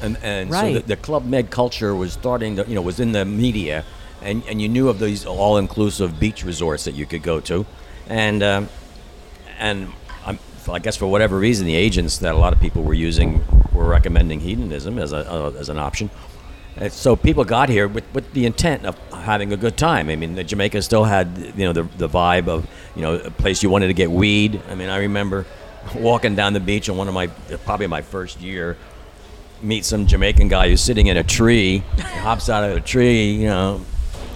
[0.04, 3.14] and and so the, the club med culture was starting to you know was in
[3.14, 3.86] the media,
[4.22, 7.66] and and you knew of these all-inclusive beach resorts that you could go to,
[8.08, 8.70] and um,
[9.58, 9.92] and
[10.26, 10.40] I'm,
[10.70, 13.86] I guess for whatever reason, the agents that a lot of people were using were
[13.86, 16.10] recommending hedonism as a uh, as an option.
[16.76, 20.10] And so people got here with, with the intent of having a good time.
[20.10, 23.64] I mean, Jamaica still had you know the, the vibe of you know a place
[23.64, 24.62] you wanted to get weed.
[24.70, 25.46] I mean, I remember
[25.96, 27.28] walking down the beach on one of my
[27.66, 28.78] probably my first year,
[29.64, 33.32] meet some Jamaican guy who's sitting in a tree, he hops out of a tree,
[33.32, 33.82] you know.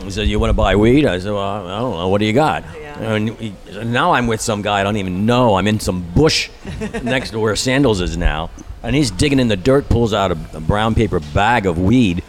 [0.03, 2.07] He said, "You want to buy weed?" I said, "Well, I don't know.
[2.07, 2.99] What do you got?" Yeah.
[2.99, 5.55] And he, now I'm with some guy I don't even know.
[5.55, 6.49] I'm in some bush
[7.03, 8.49] next to where Sandals is now,
[8.83, 12.23] and he's digging in the dirt, pulls out a, a brown paper bag of weed,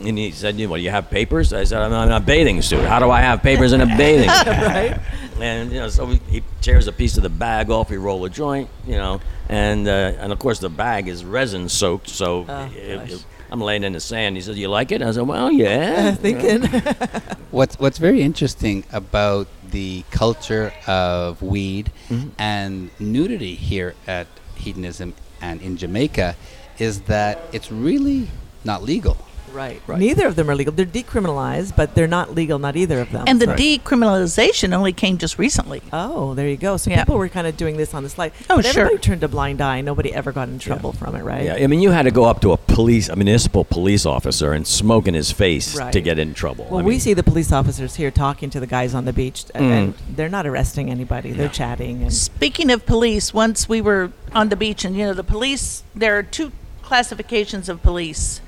[0.00, 2.84] and he said, "What do you have papers?" I said, "I'm in a bathing suit.
[2.84, 5.00] How do I have papers in a bathing suit?" right?
[5.40, 7.90] And you know, so we, he tears a piece of the bag off.
[7.90, 11.68] We roll a joint, you know, and uh, and of course the bag is resin
[11.68, 12.08] soaked.
[12.08, 14.36] So Oh, it- it- I'm laying in the sand.
[14.36, 16.62] He says, "You like it?" I said, "Well, yeah." Thinking.
[17.50, 22.28] What's what's very interesting about the culture of weed Mm-hmm.
[22.38, 26.36] and nudity here at Hedonism and in Jamaica
[26.78, 28.28] is that it's really
[28.64, 29.16] not legal.
[29.52, 29.80] Right.
[29.86, 29.98] Right.
[29.98, 30.72] Neither of them are legal.
[30.72, 32.58] They're decriminalized, but they're not legal.
[32.58, 33.24] Not either of them.
[33.26, 35.82] And the So- decriminalization only came just recently.
[35.92, 36.76] Oh, there you go.
[36.76, 37.02] So Yeah.
[37.04, 38.32] people were kind of doing this on the slide.
[38.50, 38.82] Oh, but sure.
[38.82, 39.80] everybody turned a blind eye.
[39.80, 41.44] Nobody ever got in trouble from it, right?
[41.44, 44.52] Yeah, I mean, you had to go up to a police, a municipal police officer,
[44.52, 46.66] and smoke in his face to get in trouble.
[46.70, 49.12] Well, I we mean, see the police officers here talking to the guys on the
[49.12, 49.70] beach, and, Mm.
[49.72, 51.32] and they're not arresting anybody.
[51.32, 52.02] They're chatting.
[52.02, 55.82] And Speaking of police, once we were on the beach, and you know, the police,
[55.94, 58.40] there are two classifications of police.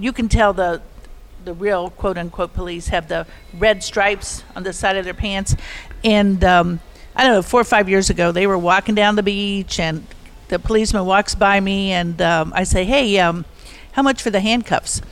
[0.00, 0.82] You can tell the
[1.44, 3.26] the real quote unquote police have the
[3.58, 5.54] red stripes on the side of their pants.
[6.02, 6.80] And um,
[7.14, 10.06] I don't know, four or five years ago, they were walking down the beach, and
[10.48, 13.44] the policeman walks by me, and um, I say, Hey, um,
[13.92, 15.00] how much for the handcuffs?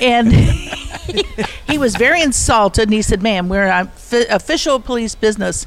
[0.00, 5.64] And he was very insulted, and he said, Ma'am, we're fi- official police business.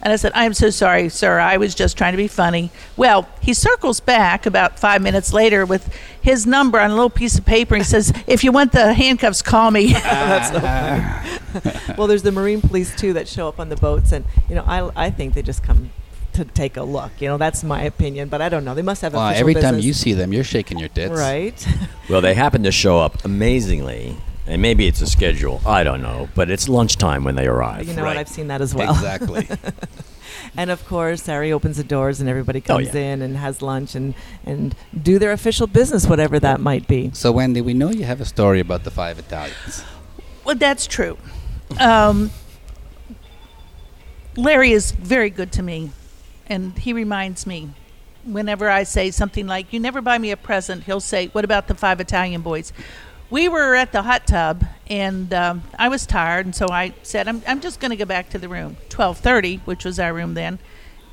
[0.00, 1.40] And I said, I'm so sorry, sir.
[1.40, 2.70] I was just trying to be funny.
[2.96, 7.36] Well, he circles back about five minutes later with his number on a little piece
[7.36, 7.74] of paper.
[7.76, 9.92] He says, If you want the handcuffs, call me.
[9.92, 10.60] That's so
[11.64, 11.96] funny.
[11.96, 14.64] well, there's the marine police too that show up on the boats, and you know,
[14.66, 15.90] I I think they just come
[16.34, 17.10] to take a look.
[17.18, 18.74] You know, that's my opinion, but I don't know.
[18.74, 19.16] They must have a.
[19.16, 21.18] Well, official every time you see them, you're shaking your tits.
[21.18, 21.66] right.
[22.08, 24.16] well, they happen to show up amazingly
[24.48, 25.60] And maybe it's a schedule.
[25.66, 26.28] I don't know.
[26.34, 27.86] But it's lunchtime when they arrive.
[27.86, 28.10] You know Right.
[28.10, 28.16] what?
[28.16, 28.90] I've seen that as well.
[28.92, 29.46] Exactly.
[30.56, 33.00] And of course, Harry opens the doors and everybody Oh, comes yeah.
[33.12, 34.14] in and has lunch and,
[34.46, 37.10] and do their official business, whatever that might be.
[37.12, 39.84] so, Wendy, we know you have a story about the five Italians.
[40.44, 41.18] Well, that's true.
[41.78, 42.30] Um,
[44.36, 45.90] Larry is very good to me,
[46.46, 47.70] and he reminds me
[48.24, 51.68] whenever I say something like, You never buy me a present, he'll say, What about
[51.68, 52.72] the five Italian boys?
[53.30, 57.28] We were at the hot tub, and um, I was tired, and so I said,
[57.28, 58.78] I'm, I'm just going to go back to the room.
[58.88, 60.58] 12.30, which was our room then.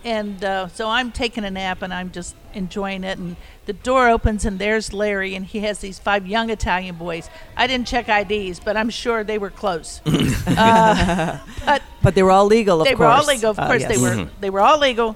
[0.06, 3.18] And uh, so I'm taking a nap, and I'm just enjoying it.
[3.18, 7.30] And the door opens, and there's Larry, and he has these five young Italian boys.
[7.58, 10.00] I didn't check IDs, but I'm sure they were close.
[10.48, 12.92] uh, but But they were all legal, of course.
[12.92, 13.00] they course.
[13.00, 13.52] were all legal.
[13.52, 13.90] Of Uh, course, yes.
[13.94, 14.30] they were.
[14.40, 15.16] They were all legal.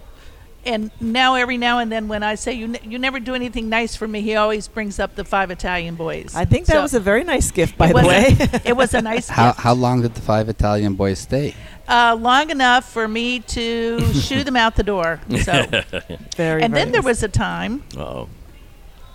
[0.65, 3.69] And now, every now and then, when I say you, ne- you never do anything
[3.69, 6.36] nice for me, he always brings up the five Italian boys.
[6.36, 8.36] I think that So was a very nice gift, by the was a- way.
[8.65, 9.60] it was a nice How, gift.
[9.62, 11.56] how long did the five Italian boys stay?
[11.88, 15.22] Uh, long enough for me to shoo them out the door.
[15.30, 15.65] So,
[16.36, 18.28] very, and very then there was a time Oh.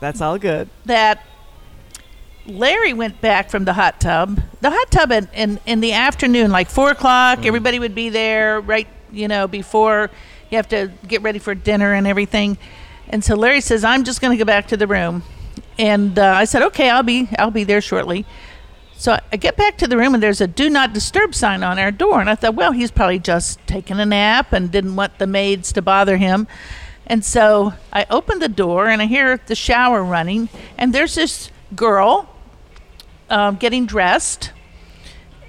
[0.00, 0.68] That's all good.
[0.86, 1.22] that
[2.46, 4.40] Larry went back from the hot tub.
[4.60, 7.46] The hot tub in, in, in the afternoon, like four o'clock, Mm.
[7.46, 10.10] everybody would be there right, you know, before
[10.54, 12.56] you have to get ready for dinner and everything.
[13.08, 15.24] And so Larry says, "I'm just going to go back to the room,"
[15.78, 18.24] and uh, I said, "Okay, I'll be I'll be there shortly."
[18.96, 21.78] So I get back to the room and there's a "Do Not Disturb" sign on
[21.78, 25.18] our door, and I thought, well, he's probably just taking a nap and didn't want
[25.18, 26.46] the maids to bother him.
[27.06, 31.50] And so I open the door and I hear the shower running, and there's this
[31.74, 32.30] girl
[33.28, 34.52] um, getting dressed,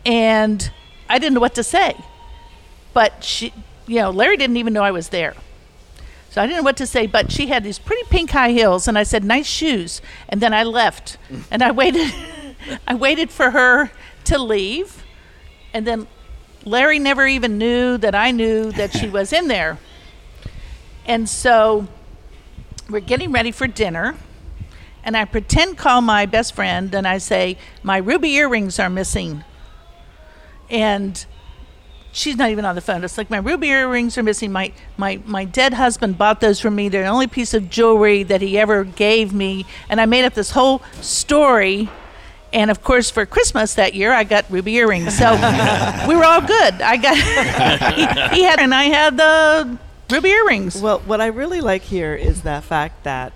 [0.03, 0.71] and
[1.07, 1.95] I didn't know what to say.
[2.93, 3.53] But she,
[3.87, 5.35] you know, Larry didn't even know I was there.
[6.35, 8.89] So I didn't know what to say, but she had these pretty pink high heels,
[8.89, 11.17] and I said, "Nice shoes." And then I left,
[11.49, 12.13] and I waited.
[12.85, 13.91] I waited for her
[14.25, 15.03] to leave,
[15.73, 16.07] and then
[16.65, 19.77] Larry never even knew that I knew that she was in there.
[21.05, 21.87] And so
[22.89, 24.17] we're getting ready for dinner,
[25.05, 29.45] and I pretend call my best friend, and I say, "My ruby earrings are missing,"
[30.69, 31.25] and
[32.15, 33.03] she's not even on the phone.
[33.03, 34.51] It's like my ruby earrings are missing.
[34.51, 36.89] My my my dead husband bought those for me.
[36.89, 40.33] They're the only piece of jewelry that he ever gave me, and I made up
[40.33, 41.89] this whole story.
[42.53, 45.17] And of course, for Christmas that year, I got ruby earrings.
[45.17, 45.33] So
[46.07, 46.81] we were all good.
[46.81, 47.15] I got
[48.31, 49.77] he, he had, and I had the
[50.09, 50.81] ruby earrings.
[50.81, 53.33] Well, what I really like here is the fact that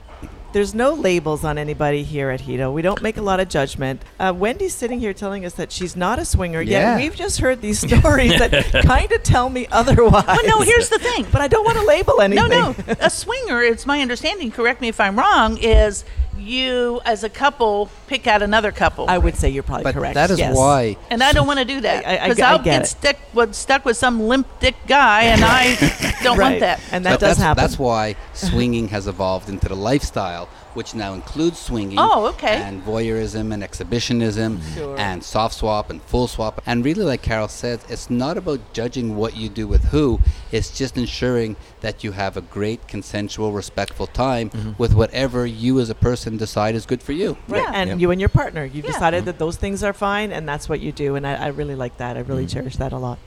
[0.54, 2.74] there's no labels on anybody here at Hedo.
[2.74, 4.02] We don't make a lot of judgment.
[4.20, 6.96] Uh, Wendy's sitting here telling us that she's not a swinger, Yeah.
[6.98, 8.52] yet we've just heard these stories that
[8.86, 10.26] kind of tell me otherwise.
[10.28, 11.26] Well, no, here's the thing.
[11.32, 12.50] But I don't want to label anything.
[12.50, 12.76] No, no.
[13.00, 16.04] A swinger, it's my understanding, correct me if I'm wrong, is
[16.40, 19.06] you as a couple pick out another couple.
[19.10, 20.16] I would say you're probably But correct.
[20.16, 20.56] that is yes.
[20.56, 22.80] why and I don't want to do that I- I- I because I I'll get
[22.80, 25.76] get stuck with, stuck with some limp dick guy, and I
[26.24, 26.50] don't right.
[26.52, 26.80] want that.
[26.92, 27.62] And that but does that's, happen.
[27.62, 31.98] That's why swinging has evolved into the lifestyle, which now includes swinging.
[32.00, 32.58] Oh, okay.
[32.62, 34.76] And voyeurism and exhibitionism mm.
[34.76, 34.98] Sure.
[35.00, 36.62] and soft swap and full swap.
[36.66, 40.20] And really, like Carol says, it's not about judging what you do with who.
[40.52, 44.72] It's just ensuring that you have a great, consensual, respectful time Mm-hmm.
[44.78, 47.38] with whatever you as a person decide is good for you.
[47.48, 47.64] Right.
[47.64, 47.72] Yeah.
[47.74, 48.00] And Yep.
[48.00, 48.92] you and your partner, you've Yeah.
[48.92, 49.26] decided mm-hmm.
[49.26, 51.16] that those things are fine, and that's what you do.
[51.16, 52.18] And I, I really like that.
[52.18, 52.54] I really mm-hmm.
[52.60, 53.20] cherish that a lot.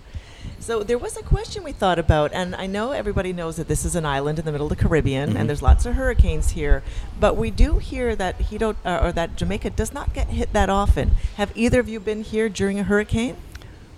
[0.59, 3.85] So there was a question we thought about, and I know everybody knows that this
[3.85, 6.85] is an island in the middle of the Caribbean, and there's lots of hurricanes here.
[7.19, 10.71] But we do hear that Hedo uh, or that Jamaica does not get hit that
[10.71, 11.13] often.
[11.37, 13.37] Have either of you been here during a hurricane?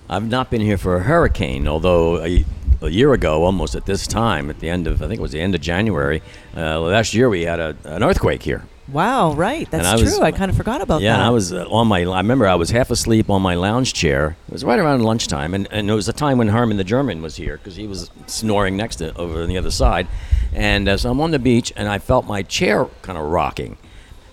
[0.08, 2.44] I've not been here for a hurricane, although a,
[2.80, 5.32] a year ago, almost at this time, at the end of, I think it was
[5.32, 6.22] the end of January,
[6.56, 8.64] uh, last year we had a, an earthquake here.
[8.92, 9.70] Wow, right.
[9.70, 10.04] That's I true.
[10.04, 11.20] was- I kind of forgot about yeah, that.
[11.20, 12.04] and I was uh, on my.
[12.04, 14.36] I remember I was half asleep on my lounge chair.
[14.48, 17.22] It was right around lunchtime, and, and it was a time when Herman the German
[17.22, 20.06] was here because he was snoring next to over on the other side,
[20.52, 23.78] and uh, so I'm on the beach, and I felt my chair kind of rocking,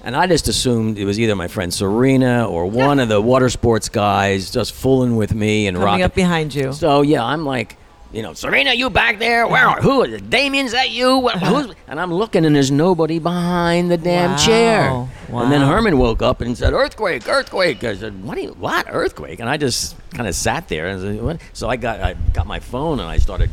[0.03, 3.49] and I just assumed it was either my friend Serena or one of the water
[3.49, 6.73] sports guys just fooling with me and Coming rocking up behind you.
[6.73, 7.77] So yeah, I'm like,
[8.11, 9.47] you know, Serena, you back there?
[9.47, 9.65] Where?
[9.67, 10.03] Are, who?
[10.03, 10.29] is it?
[10.29, 11.27] Damien's that you?
[11.29, 11.73] Who's?
[11.87, 14.37] And I'm looking, and there's nobody behind the damn Wow.
[14.37, 14.89] chair.
[15.29, 17.27] And then Herman woke up and said, "Earthquake!
[17.27, 18.41] Earthquake!" I said, "What?
[18.41, 18.85] You, what?
[18.89, 21.39] Earthquake?" And I just kind of sat there, and said, what?
[21.53, 23.49] so I got I got my phone and I started,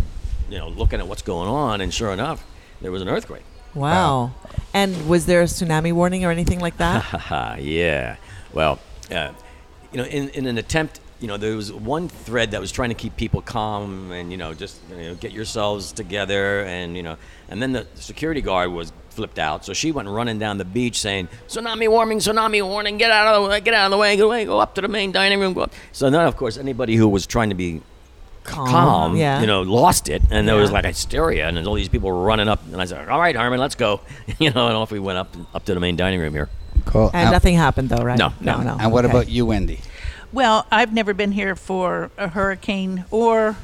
[0.51, 2.45] you know, looking at what's going on, and sure enough,
[2.81, 3.45] there was an earthquake.
[3.75, 4.33] Wow.
[4.75, 7.05] And was there a tsunami warning or anything like that?
[7.61, 8.17] Yeah.
[8.53, 8.81] Well,
[9.11, 9.33] uh,
[9.93, 12.91] you know, in, in an attempt, you know, there was one thread that was trying
[12.91, 17.03] to keep people calm and, you know, just you know, get yourselves together and, you
[17.03, 17.17] know,
[17.49, 19.65] and then the security guard was flipped out.
[19.65, 22.19] So she went running down the beach saying, "Tsunami warning!
[22.19, 22.99] Tsunami warning!
[22.99, 23.61] Get out of the way!
[23.61, 24.17] Get out of the way!
[24.17, 24.45] Go away!
[24.45, 25.55] Go up to the main dining room!
[25.55, 27.83] Go up!" So then, of course, anybody who was trying to be
[28.45, 29.41] calm, yeah.
[29.41, 32.49] you know, lost it, and there was like hysteria, and there's all these people running
[32.49, 34.01] up, and I said, "All right, Herman, let's go,"
[34.39, 36.49] you know, and off we went up up to the main dining room here.
[36.85, 37.11] Cool.
[37.13, 38.19] And nothing happened though, right?
[38.19, 38.63] No, no, no.
[38.63, 38.77] no.
[38.79, 39.13] And what Okay.
[39.13, 39.81] about you, Wendy?
[40.33, 43.57] Well, I've never been here for a hurricane or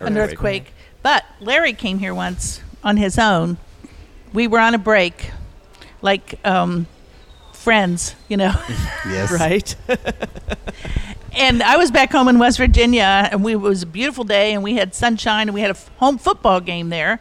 [0.00, 0.62] an Earthquake.
[0.64, 0.72] earthquake,
[1.02, 3.56] but Larry came here once on his own.
[4.32, 5.30] We were on a break,
[6.02, 6.86] like um,
[7.52, 8.54] friends, you know.
[9.08, 9.30] Yes.
[9.30, 9.76] Right.
[11.36, 14.52] and I was back home in West Virginia, and we it was a beautiful day,
[14.52, 17.20] and we had sunshine, and we had a f- home football game there.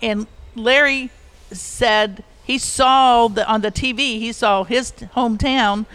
[0.00, 1.10] And Larry
[1.50, 5.86] said he saw the on the TV, he saw his t- hometown,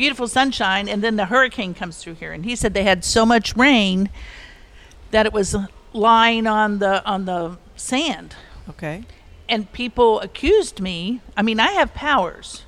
[0.00, 3.26] beautiful sunshine, and then the hurricane comes through here, and he said they had so
[3.26, 4.08] much rain
[5.10, 5.54] that it was
[5.92, 8.34] lying on the on the sand
[8.68, 9.02] okay.
[9.48, 11.20] and people accused me.
[11.36, 12.62] I mean, I have powers.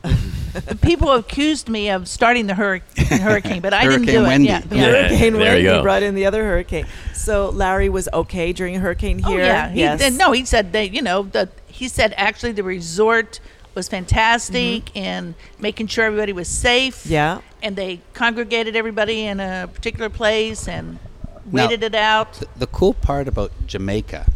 [0.83, 4.49] people accused me of starting the hurricane, hurricane but I didn't do Wendy.
[4.49, 4.51] it.
[4.51, 4.83] Yeah, The yeah.
[4.85, 5.83] hurricane there you Wendy go.
[5.83, 6.85] brought in the other hurricane.
[7.15, 9.41] So Larry was okay during a hurricane Oh here.
[9.47, 9.71] yeah.
[9.71, 10.03] He, yes.
[10.03, 10.85] and no, he said they.
[10.91, 13.41] You know, the he said actually the resort
[13.75, 17.05] was fantastic and making sure everybody was safe.
[17.05, 17.13] Mm-hmm.
[17.13, 17.41] Yeah.
[17.63, 20.99] And they congregated everybody in a particular place and
[21.51, 22.35] Now- it out.
[22.35, 24.27] The, the cool part about Jamaica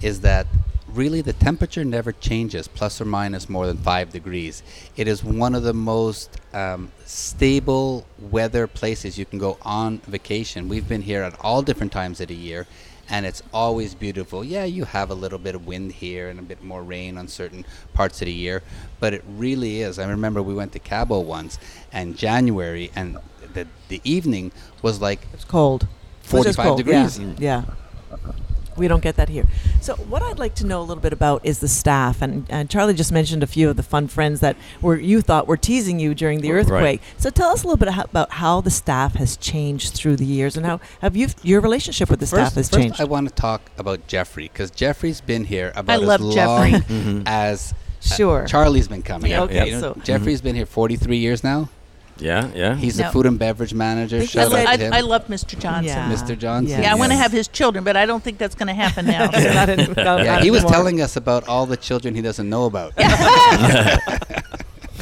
[0.00, 0.46] is that
[0.94, 4.62] really the temperature never changes, plus or minus more than five degrees.
[4.96, 10.68] It is one of the most um, stable weather places you can go on vacation.
[10.68, 12.66] We've been here at all different times of the year,
[13.08, 14.44] and it's always beautiful.
[14.44, 17.28] Yeah, you have a little bit of wind here and a bit more rain on
[17.28, 18.62] certain parts of the year,
[19.00, 19.98] but it really is.
[19.98, 21.58] I remember we went to Cabo once,
[21.92, 23.18] and January, and
[23.52, 24.52] the the evening
[24.82, 25.82] was like It's cold.
[25.84, 27.18] It was 45 cold, degrees.
[27.18, 27.34] Yeah.
[27.38, 27.64] yeah.
[28.76, 29.44] We don't get that here.
[29.80, 32.22] So, what I'd like to know a little bit about is the staff.
[32.22, 35.46] And, and Charlie just mentioned a few of the fun friends that were you thought
[35.46, 36.60] were teasing you during the Right.
[36.60, 37.02] earthquake.
[37.18, 40.56] So, tell us a little bit about how the staff has changed through the years
[40.56, 43.00] and how have you your relationship with the staff has first changed.
[43.00, 46.94] I want to talk about Jeffrey because Jeffrey's been here about love as Jeffrey.
[46.94, 48.44] long as uh, Sure.
[48.46, 49.30] Charlie's been coming.
[49.30, 51.70] Yeah, okay, You know, so- Jeffrey's been here 43 years now.
[52.18, 52.76] Yeah, yeah.
[52.76, 53.06] He's No.
[53.06, 54.24] the food and beverage manager.
[54.24, 54.92] Shout that's out I, him.
[54.92, 55.58] I love Mr.
[55.58, 55.84] Johnson.
[55.86, 56.12] Yeah.
[56.12, 56.38] Mr.
[56.38, 56.80] Johnson.
[56.82, 57.22] Yeah, I want to yes.
[57.24, 59.26] have his children, but I don't think that's going to happen now.
[59.32, 60.72] Not in- not- Yeah, not he was anymore.
[60.72, 62.92] telling us about all the children he doesn't know about.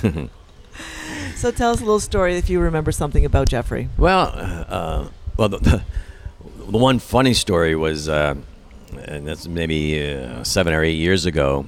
[1.36, 3.88] So, tell us a little story if you remember something about Jeffrey.
[3.98, 5.82] Well, uh, well, the, the,
[6.70, 8.36] the one funny story was, uh,
[9.06, 11.66] and that's maybe uh, seven or eight years ago.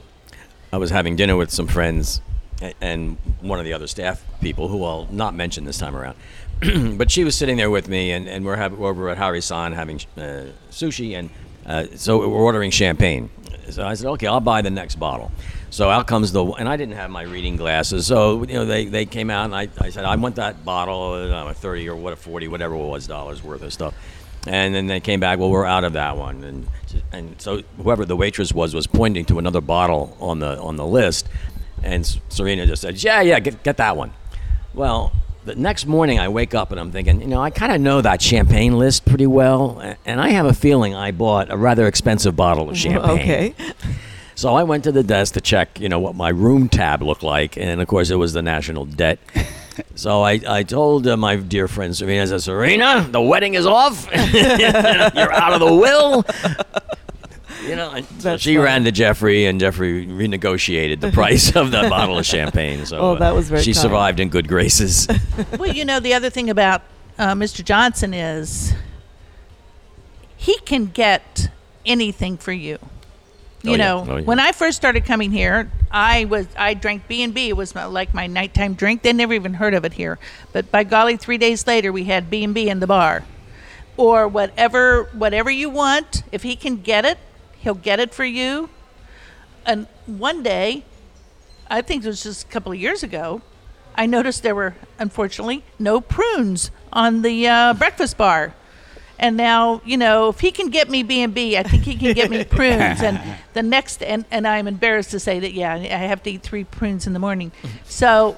[0.73, 2.34] I was having dinner with some friends a-
[2.81, 6.17] and one of the other staff people, who I'll not mention this time around.
[6.97, 10.01] but she was sitting there with me, and, and we're, having, we're at Harry-san having
[10.17, 11.31] uh, sushi, and
[11.67, 13.31] uh, so we're ordering champagne.
[13.71, 15.33] So I said, okay, I'll buy the next bottle.
[15.71, 18.07] So out comes the, and I didn't have my reading glasses.
[18.07, 21.15] So, you know, they, they came out and I, I said, I want that bottle,
[21.33, 23.95] uh, 30 or what, a 40, whatever it was, dollars worth of stuff.
[24.47, 26.45] And then they came back, well, we're out of that one.
[26.45, 26.69] And,
[27.13, 30.87] and so whoever the waitress was, was pointing to another bottle on the, on the
[30.87, 31.24] list.
[31.85, 34.13] And Serena just said, yeah, yeah, get, get that one.
[34.73, 35.13] Well,
[35.45, 38.01] the next morning I wake up and I'm thinking, you know, I kind of know
[38.01, 39.97] that champagne list pretty well.
[40.07, 43.19] And I have a feeling I bought a rather expensive bottle of champagne.
[43.19, 43.55] Okay.
[44.35, 47.23] So I went to the desk to check, you know, what my room tab looked
[47.23, 49.21] like, and of course it was the national debt.
[49.95, 53.67] so I, I told uh, my dear friend Serena, I said, Serena, the wedding is
[53.67, 54.11] off.
[54.35, 56.25] You're out of the will.
[57.69, 58.65] You know, That's she funny.
[58.65, 62.85] ran to Jeffrey, and Jeffrey renegotiated the price of the bottle of champagne.
[62.85, 63.83] So Oh, that was very she kind.
[63.83, 65.09] survived in good graces.
[65.59, 66.83] well, you know, the other thing about
[67.19, 67.65] uh, Mr.
[67.65, 68.75] Johnson is
[70.37, 71.49] he can get
[71.87, 72.79] anything for you.
[73.63, 73.77] You Oh, yeah.
[73.77, 74.25] know, Oh, yeah.
[74.25, 77.49] when I first started coming here, I was I drank B and B.
[77.49, 79.03] It was my, like my nighttime drink.
[79.03, 80.19] They never even heard of it here.
[80.53, 83.25] But by golly, three days later, we had B and B in the bar,
[83.97, 86.25] or whatever whatever you want.
[86.31, 87.17] If he can get it,
[87.65, 88.69] he'll get it for you.
[89.67, 90.85] And one day,
[91.69, 93.41] I think it was just a couple of years ago,
[93.97, 98.55] I noticed there were unfortunately no prunes on the uh, breakfast bar.
[99.19, 101.97] And now, you know, if he can get me B and B, I think he
[101.97, 103.01] can get me prunes.
[103.01, 103.21] And
[103.55, 106.65] the next, and, and I'm embarrassed to say that, yeah, I have to eat three
[106.65, 107.51] prunes in the morning.
[107.87, 108.37] So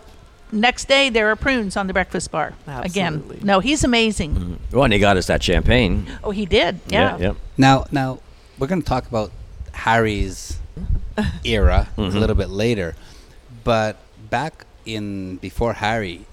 [0.52, 3.36] next day there are prunes on the breakfast bar Absolutely.
[3.36, 3.46] again.
[3.46, 4.60] No, he's amazing.
[4.70, 6.06] well, and he got us that champagne.
[6.22, 6.78] Oh, he did.
[6.88, 7.16] Yeah.
[7.16, 7.34] yeah.
[7.56, 8.20] Now, now
[8.58, 9.32] we're going to talk about
[9.72, 10.58] Harry's
[11.44, 12.18] era a mm-hmm.
[12.18, 12.94] little bit later,
[13.64, 13.96] but
[14.30, 16.26] back in before Harry,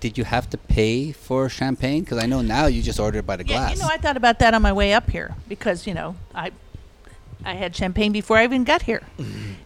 [0.00, 2.02] did you have to pay for champagne?
[2.02, 3.76] Because I know now you just order it by the Yeah, glass.
[3.76, 6.50] you know, I thought about that on my way up here because you know I
[7.44, 9.02] I had champagne before I even got here.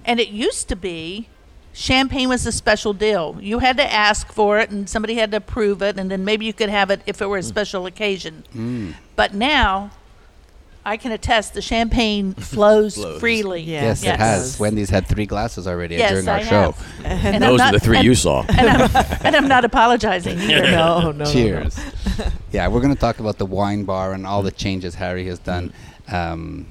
[0.09, 1.29] And it used to be
[1.73, 3.39] champagne was a special deal.
[3.41, 6.47] You had to ask for it and somebody had to approve it and then maybe
[6.47, 7.45] you could have it if it were a mm.
[7.45, 8.45] special occasion.
[8.55, 8.95] Mm.
[9.17, 9.91] But now
[10.87, 13.19] I can attest the champagne flows, Flows.
[13.19, 13.61] freely.
[13.63, 13.83] Yeah.
[13.83, 14.15] Yes, Yes.
[14.15, 14.61] it has.
[14.61, 16.73] Wendy's had three glasses already Yes, during our I show.
[16.73, 16.87] have.
[17.05, 18.45] And I'm Those are the three and- you saw.
[18.49, 18.91] And I'm,
[19.27, 20.63] and I'm not apologizing either.
[20.71, 21.33] no, no, no, no.
[21.33, 21.77] Cheers.
[22.53, 25.41] yeah, we're going to talk about the wine bar and all the changes Harry has
[25.41, 25.73] done
[26.09, 26.67] um,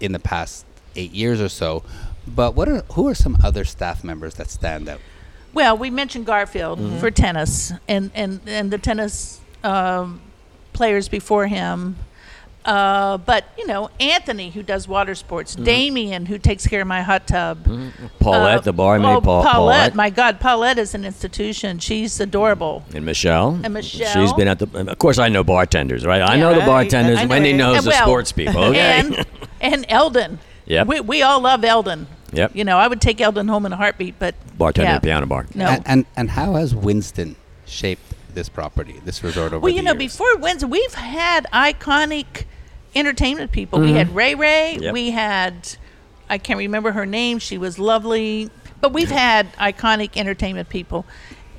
[0.00, 0.64] in the past
[0.96, 1.82] eight years or so.
[2.26, 5.00] But what are who are some other staff members that stand out?
[5.52, 6.98] Well, we mentioned Garfield Mm-hmm.
[7.00, 10.20] for tennis, and and and the tennis um,
[10.72, 11.96] players before him.
[12.64, 15.64] Uh, but you know, Anthony, who does water sports, Mm-hmm.
[15.64, 17.64] Damien, who takes care of my hot tub.
[18.20, 21.78] Paulette, Uh, the barmaid, oh, Paul, Paulette, My God, Paulette is an institution.
[21.80, 22.84] She's adorable.
[22.94, 23.58] and Michelle.
[23.64, 24.12] And Michelle.
[24.12, 24.90] She's been at the.
[24.90, 26.22] Of course, I know bartenders, right?
[26.22, 27.18] I Yeah, know the bartenders.
[27.18, 27.54] I know Wendy it.
[27.56, 28.62] knows And the well, sports people.
[28.64, 28.78] Okay.
[28.80, 29.26] And
[29.60, 30.38] and Eldon.
[30.66, 30.86] Yep.
[30.86, 32.06] We we all love Eldon.
[32.32, 32.54] Yep.
[32.54, 34.96] You know, I would take Eldon home in a heartbeat, but Bartender yeah.
[34.96, 35.46] at piano bar.
[35.54, 35.66] No.
[35.66, 37.34] And, and and how has Winston
[37.66, 38.02] shaped
[38.34, 40.12] this property, this resort over Well, the you know, years?
[40.16, 42.44] before Wednesday, we've had iconic
[42.94, 43.80] entertainment people.
[43.80, 44.72] We had Ray Ray.
[44.74, 44.82] Mm-hmm.
[44.84, 44.92] Yep.
[44.92, 45.76] We had,
[46.28, 47.38] I can't remember her name.
[47.38, 48.50] She was lovely.
[48.80, 51.04] But we've had iconic entertainment people.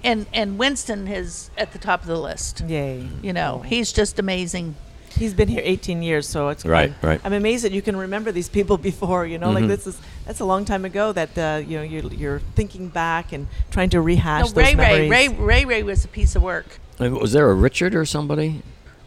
[0.03, 2.61] And, and Winston is at the top of the list.
[2.67, 3.07] Yay.
[3.21, 4.75] You know, he's just amazing.
[5.15, 7.09] He's been here 18 years, so it's Right, fun.
[7.11, 7.21] right.
[7.23, 9.25] I'm amazed that you can remember these people before.
[9.25, 9.55] You know, Mm-hmm.
[9.55, 11.11] like this is that's a long time ago.
[11.13, 14.75] That uh, you know you're, you're thinking back and trying to rehash No, those Ray
[14.75, 15.11] Ray, memories.
[15.11, 16.79] Ray Ray Ray was a piece of work.
[16.99, 18.63] Was there a Richard or somebody?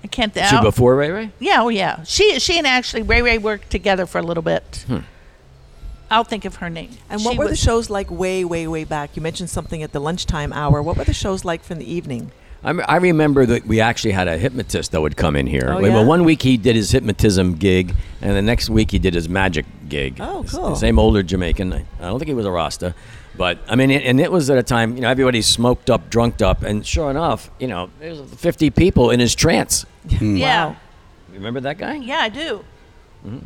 [0.07, 0.62] I can't She think.
[0.62, 1.30] before Ray Ray?
[1.40, 2.04] Yeah, oh yeah.
[2.04, 4.84] She she and actually Ray Ray worked together for a little bit.
[4.86, 4.98] Hmm.
[6.09, 6.90] I'll think of her name.
[7.11, 9.16] And She what were the shows like way, way, way back?
[9.16, 10.80] You mentioned something at the lunchtime hour.
[10.80, 12.30] What were the shows like from the evening?
[12.64, 15.68] I, m- I remember that we actually had a hypnotist that would come in here.
[15.68, 16.04] Oh, Well, yeah?
[16.04, 19.66] One week he did his hypnotism gig, and the next week he did his magic
[19.88, 20.16] gig.
[20.20, 20.70] Oh, cool.
[20.70, 21.72] The same older Jamaican.
[21.72, 22.94] I I don't think he was a Rasta.
[23.36, 26.40] But, I mean, and it was at a time, you know, everybody's smoked up, drunked
[26.40, 29.84] up, and sure enough, you know, there's 50 people in his trance.
[30.18, 30.36] Hmm.
[30.36, 30.66] Yeah.
[30.68, 30.76] Wow.
[31.32, 31.96] Remember that guy?
[31.96, 32.64] Yeah, I do.
[33.26, 33.38] Mm-hmm.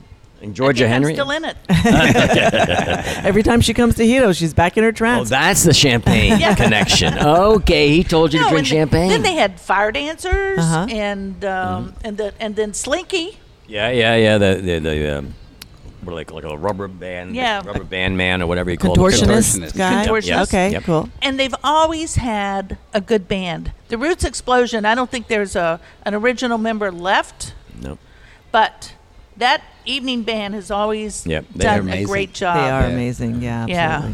[0.43, 1.11] And Georgia Henry?
[1.11, 1.57] I'm still in it.
[3.25, 5.29] Every time she comes to Hedo, she's back in her trance.
[5.29, 6.55] Oh, that's the champagne Yeah.
[6.55, 7.15] connection.
[7.19, 9.09] Okay, he told you to No, drink and champagne.
[9.11, 10.87] Then they had fire dancers Uh-huh.
[10.91, 13.39] and um, and the and then Slinky.
[13.67, 14.39] Yeah, yeah, yeah.
[14.39, 15.35] The the, the um,
[16.03, 16.37] what do they call?
[16.37, 17.63] Like a rubber band, Yeah.
[17.65, 18.99] rubber band man or whatever you call it.
[18.99, 19.77] Contortionist, Contortionist.
[19.77, 20.07] guy.
[20.07, 20.43] Contortionist.
[20.45, 20.83] Okay, Yep.
[20.85, 21.09] cool.
[21.21, 23.73] And they've always had a good band.
[23.89, 24.85] The Roots Explosion.
[24.87, 27.99] I don't think there's a an original member left, No.
[28.51, 28.95] but
[29.41, 32.57] that evening band has always Yep, they're done a great job.
[32.57, 32.95] They are Yeah.
[32.95, 33.43] amazing.
[33.43, 34.13] Yeah, Yeah.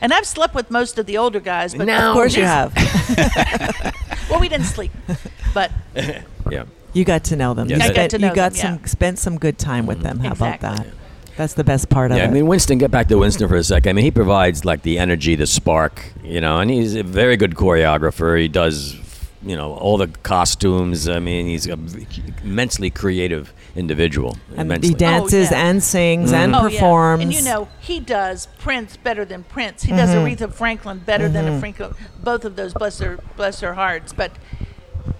[0.00, 2.72] And I've slept with most of the older guys, but Now- Of course you have.
[4.30, 4.92] well, we didn't sleep,
[5.54, 5.70] but
[6.50, 6.64] Yeah.
[6.94, 7.68] You got to know them.
[7.68, 8.86] Yes, you I got spent, to you got them, some yeah.
[8.86, 10.20] spent some good time with them.
[10.20, 10.68] How Exactly.
[10.68, 10.86] about that?
[11.36, 13.62] That's the best part of Yeah, I mean, Winston, get back to Winston for a
[13.62, 13.90] second.
[13.90, 17.36] I mean, he provides like the energy, the spark, you know, and he's a very
[17.36, 18.40] good choreographer.
[18.40, 18.96] He does,
[19.44, 21.08] you know, all the costumes.
[21.08, 21.66] I mean, he's
[22.42, 24.36] immensely creative individual.
[24.50, 24.88] and immensely.
[24.90, 25.66] he dances Oh, yeah.
[25.68, 26.42] and sings mm-hmm.
[26.42, 27.20] and oh performs.
[27.20, 29.84] yeah, and you know he does Prince better than Prince.
[29.84, 30.26] He does mm-hmm.
[30.44, 31.56] Aretha Franklin better than mm-hmm.
[31.56, 31.94] a Franklin.
[32.22, 34.32] Both of those, bless their bless their hearts, but.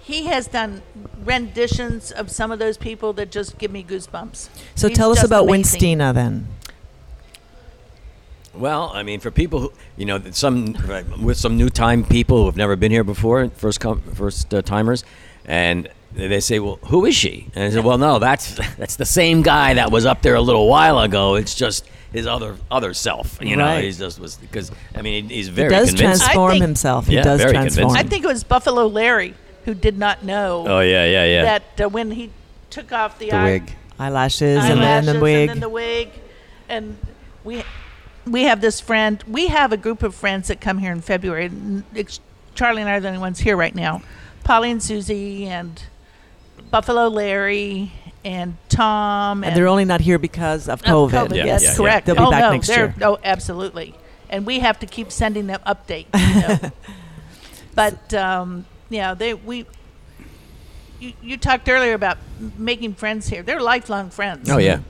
[0.01, 0.81] He has done
[1.23, 4.49] renditions of some of those people that just give me goosebumps.
[4.73, 5.79] so He's tell us about amazing.
[5.81, 6.47] Winstina then.
[8.53, 10.75] Well, I mean, for people who, you know, some
[11.21, 14.61] with some new time people who have never been here before, first com- first uh,
[14.61, 15.03] timers,
[15.45, 19.05] and they say, "Well, who is she?" And I said, "Well, no, that's that's the
[19.05, 21.35] same guy that was up there a little while ago.
[21.35, 23.37] It's just his other other self.
[23.41, 23.83] You know, Right.
[23.83, 26.05] he's just was because I mean, he's He very does convincing.
[26.25, 27.07] transform think- himself.
[27.07, 27.87] He Yeah, does very transform.
[27.89, 28.05] convincing.
[28.07, 29.35] I think it was Buffalo Larry
[29.65, 31.43] who did not know oh yeah, yeah, yeah.
[31.75, 32.31] that uh, when he
[32.69, 33.75] took off the, the eye- wig.
[33.99, 35.41] Eyelashes, and then the wig.
[35.41, 36.09] and then the wig,
[36.69, 36.97] and
[37.43, 37.63] we
[38.25, 39.21] we have this friend.
[39.27, 41.51] We have a group of friends that come here in February.
[42.55, 44.01] Charlie and I are the only ones here right now.
[44.43, 45.83] Polly and Susie and
[46.71, 47.91] Buffalo Larry
[48.23, 49.43] and Tom.
[49.43, 51.11] and they're only not here because of of COVID.
[51.11, 51.35] COVID.
[51.35, 51.77] Yeah, yes, yeah, yeah.
[51.77, 52.05] correct.
[52.05, 52.95] They'll be oh back no, next year.
[53.01, 53.95] Oh, absolutely.
[54.29, 56.07] And we have to keep sending them updates.
[56.13, 56.71] You know.
[57.75, 59.65] but um, yeah, they we.
[60.99, 62.17] You, you talked earlier about
[62.57, 63.41] making friends here.
[63.41, 64.49] They're lifelong friends.
[64.49, 64.81] oh yeah.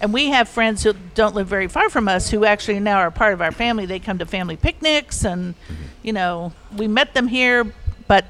[0.00, 3.10] And we have friends who don't live very far from us who actually now are
[3.10, 3.84] part of our family.
[3.84, 5.56] They come to family picnics, and
[6.04, 7.72] you know, we met them here,
[8.06, 8.24] but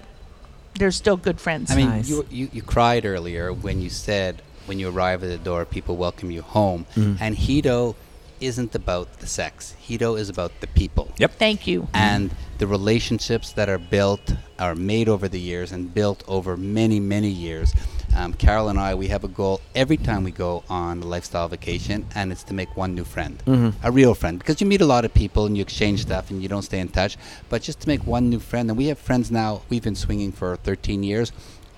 [0.78, 1.70] they're still good friends.
[1.70, 2.08] I mean, Nice.
[2.08, 5.96] you, you you cried earlier when you said when you arrive at the door, people
[5.96, 7.22] welcome you home, Mm-hmm.
[7.22, 7.94] and Hedo
[8.40, 9.74] isn't about the sex.
[9.86, 11.06] Hedo is about the people.
[11.18, 11.32] Yep.
[11.38, 11.88] Thank you.
[11.92, 16.98] and the relationships that are built are made over the years and built over many
[17.00, 17.72] many years
[18.18, 21.46] Um, Carol and I, we have a goal every time we go on a lifestyle
[21.46, 23.40] vacation, and it's to make one new friend,
[23.84, 24.40] a real friend.
[24.40, 26.80] Because you meet a lot of people and you exchange stuff and you don't stay
[26.80, 27.16] in touch,
[27.48, 28.70] but just to make one new friend.
[28.70, 29.62] And we have friends now.
[29.68, 31.30] We've been swinging for 13 years,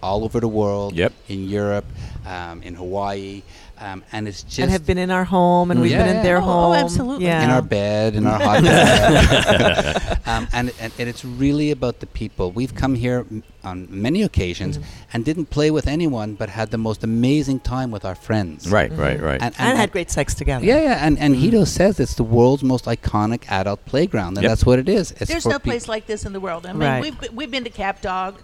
[0.03, 0.95] all over the world.
[0.95, 1.13] Yep.
[1.29, 1.85] In Europe,
[2.25, 3.43] um, in Hawaii,
[3.81, 6.17] um, and it's just and have been in our home, and we've Yeah, been in
[6.17, 6.23] yeah.
[6.23, 6.75] their Oh, oh, home.
[6.75, 7.25] absolutely.
[7.27, 7.45] Yeah.
[7.45, 10.19] in our bed, in our hot bed.
[10.27, 12.53] um, and, and, and it's really about the people.
[12.53, 13.25] We've come here
[13.65, 14.87] on many occasions Mm-hmm.
[15.13, 18.71] and didn't play with anyone, but had the most amazing time with our friends.
[18.71, 19.41] Right, right, right.
[19.43, 20.65] And, and had great sex together.
[20.65, 24.51] Yeah, yeah, and and Hedo says it's the world's most iconic adult playground, and Yep.
[24.51, 25.13] that's what it is.
[25.13, 26.67] It's There's no peop- place like this in the world.
[26.67, 27.03] I mean, Right.
[27.03, 28.37] we've, been- we've been to Cap d'Agde,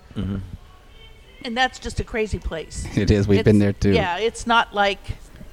[1.45, 2.87] and that's just a crazy place.
[2.97, 3.29] It is.
[3.29, 3.93] We've been there too.
[3.93, 4.99] Yeah, it's not like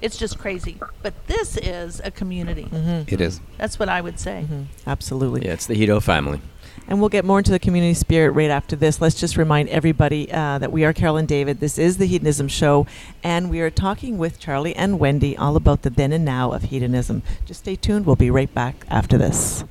[0.02, 2.68] it's just crazy, but this is a community.
[3.06, 3.40] It is.
[3.58, 4.46] That's what I would say.
[4.50, 4.66] Mhm.
[4.86, 5.46] Absolutely.
[5.46, 6.40] yeah, it's the Hedo family.
[6.86, 9.00] And we'll get more into the community spirit right after this.
[9.00, 11.60] Let's just remind everybody uh, that we are Carolyn David.
[11.60, 12.86] This is the Hedonism Show,
[13.22, 16.64] and we are talking with Charlie and Wendy all about the then and now of
[16.64, 17.22] hedonism.
[17.46, 18.04] Just stay tuned.
[18.04, 19.64] We'll be right back after this.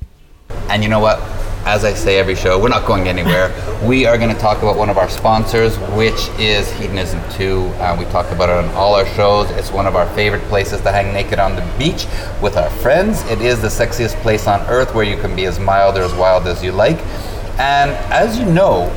[0.68, 1.20] And you know what?
[1.66, 3.50] As I say every show, we're not going anywhere.
[3.82, 7.58] we are going to talk about one of our sponsors, which is Hedonism 2.
[7.58, 9.50] Uh, we talk about it on all our shows.
[9.52, 12.06] It's one of our favorite places to hang naked on the beach
[12.42, 13.22] with our friends.
[13.30, 16.12] It is the sexiest place on earth where you can be as mild or as
[16.14, 16.98] wild as you like.
[17.58, 18.90] And as you know,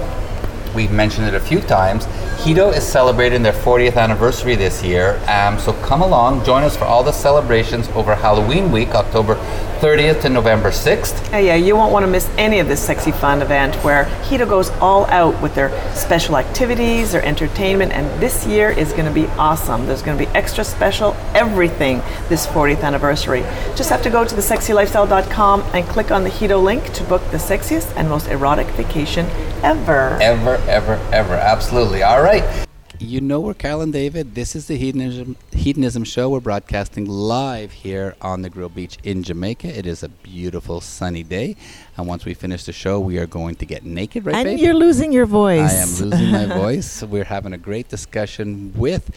[0.75, 2.05] we've mentioned it a few times.
[2.37, 6.85] Hedo is celebrating their 40th anniversary this year, um, so come along, join us for
[6.85, 9.35] all the celebrations over Halloween week, October
[9.79, 11.31] 30th to November 6th.
[11.31, 14.47] Yeah, yeah, you won't want to miss any of this sexy fun event where Hedo
[14.47, 19.13] goes all out with their special activities, their entertainment, and this year is going to
[19.13, 19.85] be awesome.
[19.85, 21.99] There's going to be extra special everything
[22.29, 23.41] this 40th anniversary.
[23.75, 27.37] Just have to go to thesexylifestyle.com and click on the Hedo link to book the
[27.37, 29.25] sexiest and most erotic vacation
[29.63, 30.17] ever.
[30.21, 31.33] Ever, ever, ever.
[31.33, 32.03] Absolutely.
[32.03, 32.66] All right.
[32.99, 34.33] You know we're Carol and David.
[34.33, 36.29] This is the Hedonism, Hedonism Show.
[36.29, 39.67] We're broadcasting live here on the Grill Beach in Jamaica.
[39.67, 41.55] It is a beautiful sunny day.
[41.95, 44.59] And once we finish the show, we are going to get naked, right, and babe?
[44.59, 45.71] you're losing your voice.
[45.71, 47.03] I am losing my voice.
[47.03, 49.11] We're having a great discussion with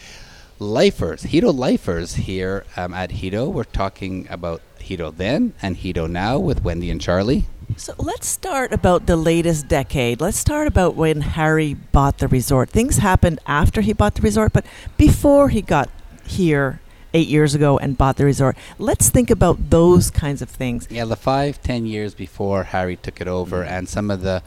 [0.59, 3.51] lifers, Hedo lifers here um, at Hedo.
[3.51, 7.45] We're talking about Hedo then and Hedo now with Wendy and Charlie.
[7.77, 10.21] So let's start about the latest decade.
[10.21, 12.69] Let's start about when Harry bought the resort.
[12.69, 14.65] Things happened after he bought the resort, but
[14.97, 15.89] before he got
[16.25, 16.79] here
[17.13, 18.57] eight years ago and bought the resort.
[18.77, 20.87] Let's think about those kinds of things.
[20.89, 24.43] Yeah, the five, ten years before Harry took it over, and some of the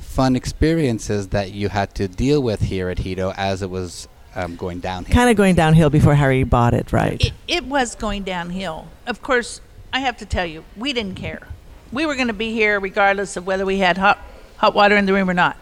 [0.00, 4.56] fun experiences that you had to deal with here at Hedo as it was um,
[4.56, 5.14] going downhill.
[5.14, 7.22] Kind of going downhill before Harry bought it, right?
[7.22, 8.88] It, it was going downhill.
[9.06, 9.60] Of course,
[9.92, 11.48] I have to tell you, we didn't care.
[11.96, 14.18] We were going to be here regardless of whether we had hot
[14.58, 15.56] hot water in the room or not.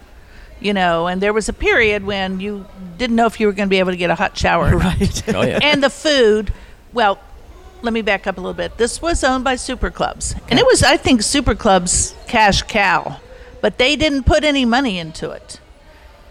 [0.59, 2.67] You know, and there was a period when you
[2.99, 4.77] didn't know if you were going to be able to get a hot shower.
[4.77, 5.23] right.
[5.33, 5.61] Oh yeah.
[5.63, 6.53] and the food,
[6.93, 7.21] well,
[7.83, 8.79] let me back up a little bit.
[8.79, 13.21] This was owned by Super Clubs, and it was, I think, Super Clubs cash cow,
[13.61, 15.61] but they didn't put any money into it.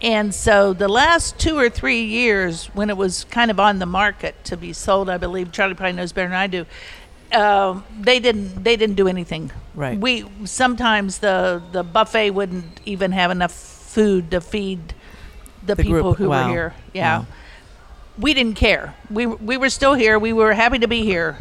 [0.02, 3.86] And so the last two or three years, when it was kind of on the
[3.86, 6.66] market to be sold, I believe Charlie probably knows better than I do.
[7.32, 8.62] Um, they didn't.
[8.62, 9.50] They didn't do anything.
[9.74, 9.98] Right.
[9.98, 14.94] We sometimes the the buffet wouldn't even have enough food to feed
[15.66, 16.18] the, The people group.
[16.18, 16.46] who Wow.
[16.46, 16.74] were here.
[16.92, 17.26] Yeah Wow.
[18.18, 18.94] we didn't care.
[19.10, 20.18] We we were still here.
[20.18, 21.38] We were happy to be here,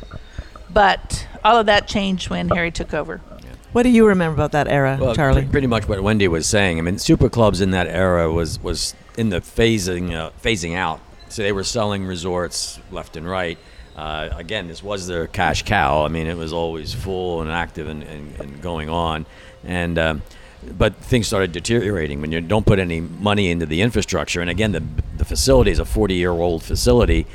[0.71, 3.21] but all of that changed when Harry took over.
[3.73, 5.45] What do you remember about that era, Well, Charlie?
[5.45, 6.77] pretty much what Wendy was saying.
[6.77, 10.99] I mean, super clubs in that era was was in the phasing uh, phasing out.
[11.29, 13.57] So they were selling resorts left and right.
[13.95, 16.03] Uh, again, this was their cash cow.
[16.03, 19.25] I mean, it was always full and active and, and, and going on.
[19.63, 20.21] And um,
[20.77, 24.41] but things started deteriorating when you don't put any money into the infrastructure.
[24.41, 24.83] And again, the
[25.17, 27.27] the facility is a 40 year old facility.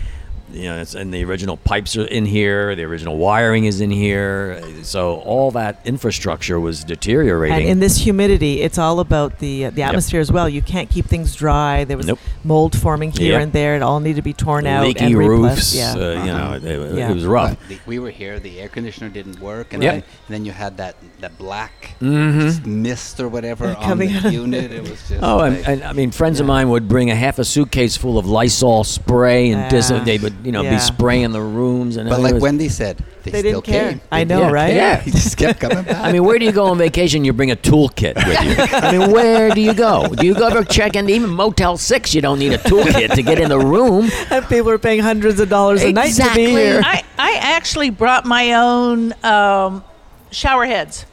[0.53, 2.75] You know, it's, and the original pipes are in here.
[2.75, 4.63] The original wiring is in here.
[4.83, 7.59] So all that infrastructure was deteriorating.
[7.59, 10.49] And in this humidity, it's all about the uh, the atmosphere as well.
[10.49, 11.85] You can't keep things dry.
[11.85, 12.19] There was Nope.
[12.45, 13.43] mold forming here Yep.
[13.43, 13.77] and there.
[13.77, 14.85] It all needed to be torn out.
[14.87, 15.75] leaky and replaced.
[15.75, 15.75] roofs.
[15.77, 15.93] Yeah.
[15.93, 16.55] Uh, you know, Uh-huh.
[16.57, 17.11] it, it- Yeah.
[17.11, 17.57] it was rough.
[17.69, 18.39] The, we were here.
[18.41, 19.93] The air conditioner didn't work, and, Yep.
[19.93, 22.65] then, and then you had that that black Mhm.
[22.65, 24.73] mist or whatever on Coming out the of- unit.
[24.73, 25.23] It was just.
[25.23, 27.97] Oh, and, like- and I mean, friends of mine would bring a half a suitcase
[27.97, 30.74] full of Lysol spray, and dis- they would, you know, Yeah.
[30.74, 31.97] be spraying the rooms.
[31.97, 33.91] And but it like was- Wendy said, they, They still didn't care.
[33.93, 34.01] came.
[34.12, 34.53] I know, did.
[34.53, 34.74] right?
[34.74, 35.01] Yeah.
[35.09, 35.97] He just kept coming back.
[36.05, 37.24] I mean, where do you go on vacation?
[37.24, 38.78] You bring a toolkit with you.
[38.78, 40.07] I mean, where do you go?
[40.09, 42.14] Do you go ever check into even Motel Six?
[42.14, 44.09] You don't need a toolkit to get in the room.
[44.30, 46.47] And people are paying hundreds of dollars a night to Exactly.
[46.47, 46.80] be here.
[46.84, 49.82] I, I actually brought my own um,
[50.30, 51.05] shower heads.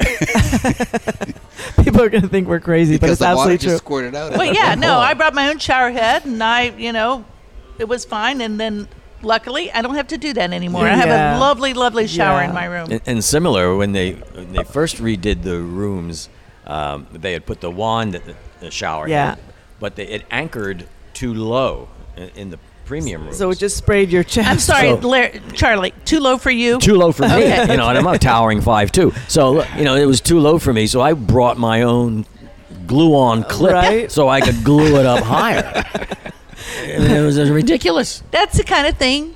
[1.84, 3.78] People are going to think we're crazy, but because it's the water absolutely just true.
[3.78, 4.32] squirted out.
[4.38, 7.24] Well, yeah, no, I brought my own shower head, and I, you know,
[7.80, 8.42] it was fine.
[8.42, 8.88] And then
[9.26, 10.86] luckily, I don't have to do that anymore.
[10.88, 12.48] I have a lovely, lovely shower Yeah.
[12.50, 12.92] in my room.
[12.92, 16.30] And, and similar when they when they first redid the rooms,
[16.66, 19.08] um, they had put the wand in the shower.
[19.10, 19.36] Yeah.
[19.36, 19.44] head,
[19.80, 23.38] but they, it anchored too low in, in the premium rooms.
[23.38, 24.48] So it just sprayed your chest.
[24.50, 25.94] I'm sorry, So- Larry, Charlie.
[26.06, 26.80] Too low for you.
[26.80, 27.34] too low for me.
[27.34, 27.62] Okay.
[27.72, 29.12] You know, and I'm a towering five two.
[29.28, 30.88] So you know, it was too low for me.
[30.88, 32.26] So I brought my own
[32.88, 34.12] glue-on clip Right.
[34.12, 35.84] so I could glue it up higher.
[36.82, 38.24] And it was ridiculous.
[38.32, 39.36] That's the kind of thing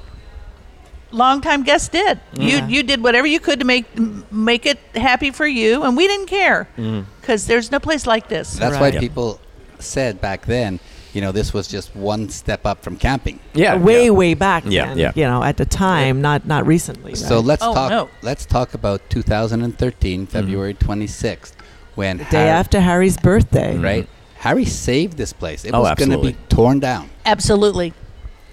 [1.11, 2.19] longtime guests did.
[2.34, 2.43] Yeah.
[2.67, 3.86] You you did whatever you could to make
[4.32, 7.05] make it happy for you, and we didn't care Mm.
[7.21, 8.53] because there's no place like this.
[8.53, 8.93] That's Right.
[8.93, 9.39] why people
[9.80, 10.80] said back then,
[11.13, 13.39] you know, this was just one step up from camping.
[13.53, 14.11] Yeah, way yeah.
[14.11, 15.11] way back Yeah, then, yeah.
[15.15, 17.89] you know at the time not not recently So let's Oh, talk.
[17.89, 18.09] no.
[18.21, 20.32] Let's talk about 2013, Mm-hmm.
[20.32, 21.53] February 26th,
[21.95, 24.07] when day Harry, after harry's birthday right?
[24.39, 25.65] Harry saved this place.
[25.65, 27.09] It Oh, was going to be torn down.
[27.25, 27.89] Absolutely,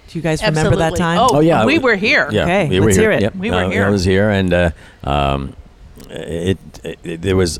[0.07, 2.29] do you guys remember that time Oh, Oh yeah, we were here.
[2.31, 3.09] Yeah, Okay, we were let's here.
[3.11, 3.21] hear it.
[3.23, 3.35] Yep.
[3.35, 3.85] We were uh, here.
[3.85, 4.71] I was here, and uh,
[5.03, 5.55] um,
[6.09, 7.59] it, it, it- there was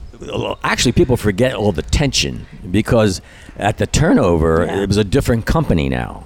[0.64, 3.22] actually people forget all the tension because
[3.58, 4.82] at the turnover Yeah.
[4.82, 6.24] it was a different company now.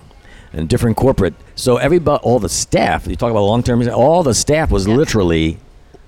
[0.53, 3.07] And different corporate, so everybody, all the staff.
[3.07, 3.87] You talk about long term.
[3.87, 4.95] All the staff was Yeah.
[4.95, 5.59] literally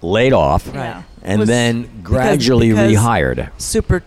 [0.01, 1.03] laid off, Yeah.
[1.21, 3.49] and Was- then gradually because- rehired.
[3.57, 4.03] super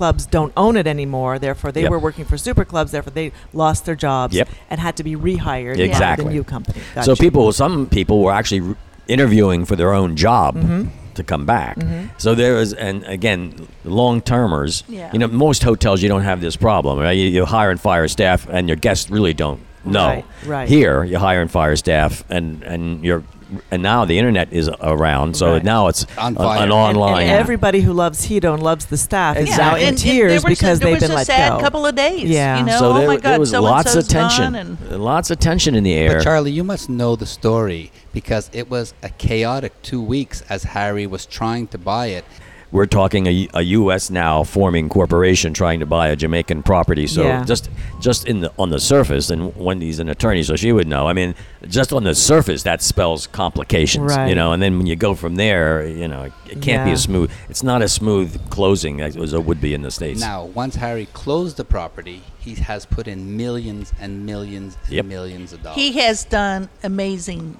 [0.00, 1.90] clubs don't own it anymore therefore they Yep.
[1.94, 4.48] were working for super clubs therefore they lost their jobs Yep.
[4.70, 6.24] and had to be rehired by Exactly.
[6.24, 8.74] the new company So people, some people were actually re-
[9.08, 10.88] interviewing for their own job mm-hmm.
[11.18, 11.76] to come back.
[11.76, 12.06] Mm-hmm.
[12.24, 13.40] So there was, and again,
[13.84, 14.84] long termers.
[14.88, 15.10] Yeah.
[15.12, 16.94] You know, most hotels you don't have this problem.
[16.98, 17.18] Right?
[17.20, 20.06] You, you hire and fire staff, and your guests really don't know.
[20.08, 20.68] Right, right.
[20.68, 23.22] Here, you hire and fire staff, and and you're.
[23.70, 25.64] And now the internet is around, so Right.
[25.64, 26.56] now it's On a- fire.
[26.58, 27.22] an And- and, online.
[27.22, 29.64] and everybody who loves Hedo and loves the staff is Exactly.
[29.64, 31.14] now Yeah, in and, tears and there because was a, there they've was been a
[31.14, 31.60] let sad go.
[31.60, 32.22] couple of days.
[32.30, 32.58] Yeah.
[32.58, 35.30] You know, so oh there, my there God, was so lots of tension, And lots
[35.30, 36.14] of tension in the air.
[36.16, 40.64] But Charlie, you must know the story because it was a chaotic two weeks as
[40.64, 42.24] Harry was trying to buy it.
[42.72, 44.10] We're talking a, a U.S.
[44.10, 47.06] now forming corporation trying to buy a Jamaican property.
[47.06, 47.44] So Yeah.
[47.44, 47.68] just
[48.00, 51.08] just in the on the surface, and Wendy's an attorney, so she would know.
[51.08, 51.34] I mean,
[51.68, 54.28] just on the surface, that spells complications, Right.
[54.28, 54.52] you know.
[54.52, 56.94] And then when you go from there, you know, it, it can't be Yeah.
[56.94, 57.30] a smooth.
[57.48, 60.20] It's not a smooth closing as as it would be in the states.
[60.20, 65.04] Now, once Harry closed the property, he has put in millions and millions and Yep.
[65.06, 65.76] millions of dollars.
[65.76, 67.56] he has done amazing,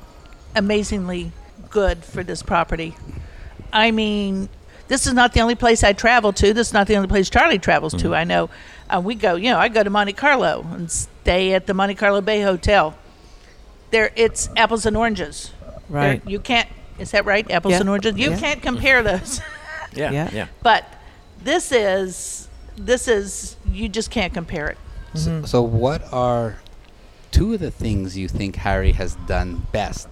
[0.55, 1.33] amazingly
[1.69, 2.97] good for this property.
[3.73, 4.49] I mean,
[4.91, 6.53] this is not the only place I travel to.
[6.53, 8.09] This is not the only place Charlie travels Mm-hmm.
[8.09, 8.15] to.
[8.15, 8.51] I know
[8.91, 9.37] uh, we go.
[9.37, 12.95] You know, I go to Monte Carlo and stay at the Monte Carlo Bay Hotel.
[13.93, 15.53] There, it's apples and oranges.
[15.89, 16.23] There- Right.
[16.29, 16.69] you can't.
[16.99, 17.51] Is that right?
[17.51, 17.81] Apples Yeah.
[17.81, 18.17] and oranges.
[18.17, 18.39] You Yeah.
[18.39, 19.41] can't compare those.
[19.95, 20.31] yeah, Yeah.
[20.33, 20.47] yeah.
[20.63, 20.85] but
[21.43, 24.79] this is this is you just can't compare it.
[25.15, 25.41] Mm-hmm.
[25.43, 26.59] So, so what are
[27.31, 30.09] two of the things you think Harry has done best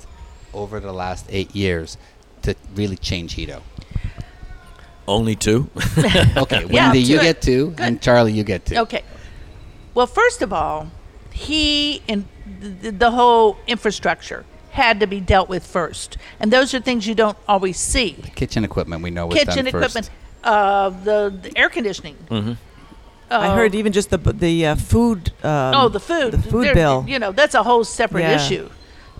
[0.54, 1.96] over the last eight years
[2.42, 3.60] to really change Hedo?
[5.08, 5.68] Only two.
[6.36, 8.76] Okay, Yeah, Wendy, you get two, and Charlie, you get two.
[8.76, 9.02] Okay.
[9.94, 10.90] Well, first of all,
[11.32, 12.26] he and
[12.82, 17.14] the, the whole infrastructure had to be dealt with first, and those are things you
[17.14, 18.12] don't always see.
[18.36, 19.96] Kitchen equipment, we know was Kitchen done first.
[19.96, 20.10] equipment,
[20.44, 22.16] uh, the, the air conditioning.
[22.30, 22.52] Mm-hmm.
[23.30, 25.32] I Uh, heard even just the the uh, food.
[25.42, 26.32] Um, oh, the food.
[26.32, 27.04] The food There- bill.
[27.08, 28.36] You know, that's a whole separate Yeah.
[28.36, 28.68] issue.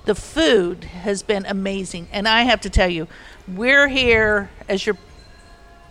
[0.05, 3.07] The food has been amazing, and I have to tell you,
[3.47, 4.97] we're here, as your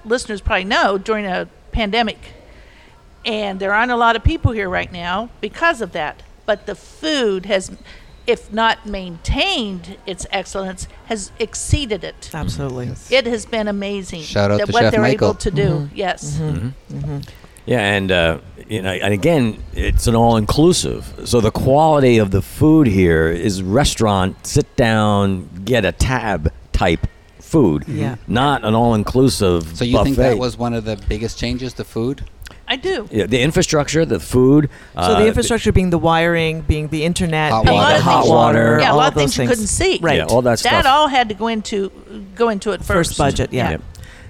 [0.07, 2.17] listeners probably know, during a pandemic,
[3.25, 6.23] and there aren't a lot of people here right now because of that.
[6.45, 7.71] But the food has,
[8.25, 12.31] if not maintained its excellence, has exceeded it.
[12.33, 12.91] Absolutely.
[13.15, 14.21] It has been amazing.
[14.21, 15.29] Shout out that to what Chef they're Michael.
[15.29, 15.69] able to do.
[15.69, 15.95] Mm-hmm.
[15.95, 16.37] Yes.
[16.37, 16.97] Mm-hmm.
[16.97, 17.19] Mm-hmm.
[17.65, 18.39] Yeah, and uh,
[18.69, 21.23] you know, and again, it's an all-inclusive.
[21.25, 27.07] So the quality of the food here is restaurant, sit down, get a tab type
[27.47, 27.85] food.
[27.87, 28.15] Yeah.
[28.27, 29.75] Not an all-inclusive.
[29.77, 30.03] So you buffet.
[30.03, 32.23] think that was one of the biggest changes to food?
[32.69, 33.07] I do.
[33.11, 34.69] Yeah, the infrastructure, the food.
[34.93, 37.95] So uh, the infrastructure being the wiring, being the internet, Hot being water.
[37.95, 39.99] of hot water, Yeah, a all lot of of things those you couldn't see.
[40.01, 40.17] Right.
[40.17, 40.71] Yeah, all that stuff.
[40.71, 41.89] That all had to go into
[42.35, 43.11] go into it first.
[43.11, 43.71] First budget, yeah.
[43.71, 43.77] Yeah.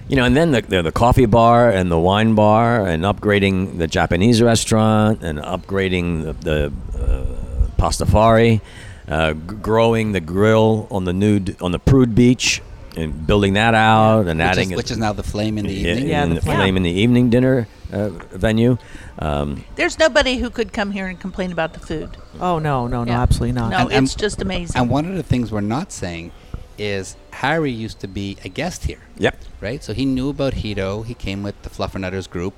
[0.08, 3.78] You know, and then the, the the coffee bar and the wine bar, and upgrading
[3.78, 8.60] the Japanese restaurant, and upgrading the, the uh, pastafari,
[9.08, 12.62] uh, g- growing the grill on the nude on the Prude Beach,
[12.98, 15.66] and building that out, and Which adding is, it- which is now the flame in
[15.66, 16.08] the yeah, evening.
[16.08, 16.56] Yeah, in the the flame.
[16.56, 18.76] flame in the evening dinner uh, venue.
[19.18, 22.16] Um, There's nobody who could come here and complain about the food.
[22.40, 23.22] Oh no, no, no, Yeah.
[23.22, 23.70] absolutely not.
[23.70, 24.80] No, And- and- it's just amazing.
[24.80, 26.32] And one of the things we're not saying
[26.76, 29.36] is Harry used to be a guest here, yep.
[29.60, 29.82] right?
[29.82, 31.04] So he knew about Hedo.
[31.04, 32.54] He came with the Fluffernutters group,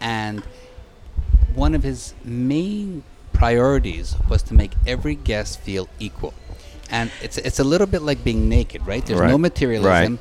[0.00, 0.42] and
[1.54, 3.02] one of his main
[3.32, 6.32] priorities was to make every guest feel equal.
[6.90, 9.04] And it's it's a little bit like being naked, right?
[9.04, 10.18] There's no materialism, Right.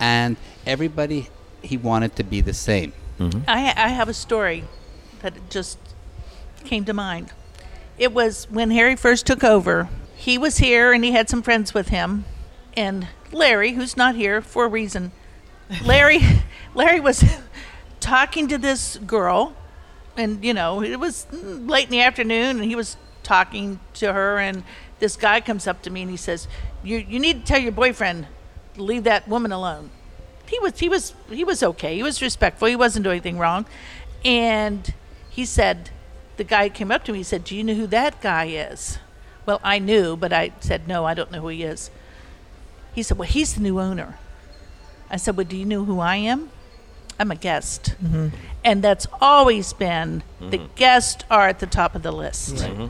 [0.00, 0.36] and
[0.66, 1.28] everybody
[1.62, 2.92] he wanted to be the same.
[3.18, 3.40] Mm-hmm.
[3.48, 4.64] I, I have a story
[5.22, 5.78] that just
[6.64, 7.32] came to mind.
[7.98, 9.88] It was when Harry first took over.
[10.16, 12.24] He was here and he had some friends with him.
[12.76, 15.12] And Larry, who's not here for a reason,
[15.84, 16.20] Larry,
[16.74, 17.24] Larry was
[18.00, 19.54] talking to this girl,
[20.16, 24.38] and you know it was late in the afternoon, and he was talking to her,
[24.38, 24.62] and
[25.04, 26.48] this guy comes up to me and he says,
[26.82, 28.26] "You you need to tell your boyfriend
[28.74, 29.90] to leave that woman alone."
[30.46, 31.94] He was he was he was okay.
[31.94, 32.68] He was respectful.
[32.68, 33.66] He wasn't doing anything wrong,
[34.24, 34.94] and
[35.28, 35.90] he said,
[36.36, 37.18] the guy came up to me.
[37.18, 38.98] He said, "Do you know who that guy is?"
[39.46, 41.90] Well, I knew, but I said, "No, I don't know who he is."
[42.94, 44.18] He said, "Well, he's the new owner."
[45.10, 46.50] I said, "Well, do you know who I am?"
[47.20, 47.94] I'm a guest.
[48.02, 48.28] Mm-hmm.
[48.64, 50.74] And that's always been the mm-hmm.
[50.74, 52.56] guests are at the top of the list.
[52.56, 52.86] Mm-hmm.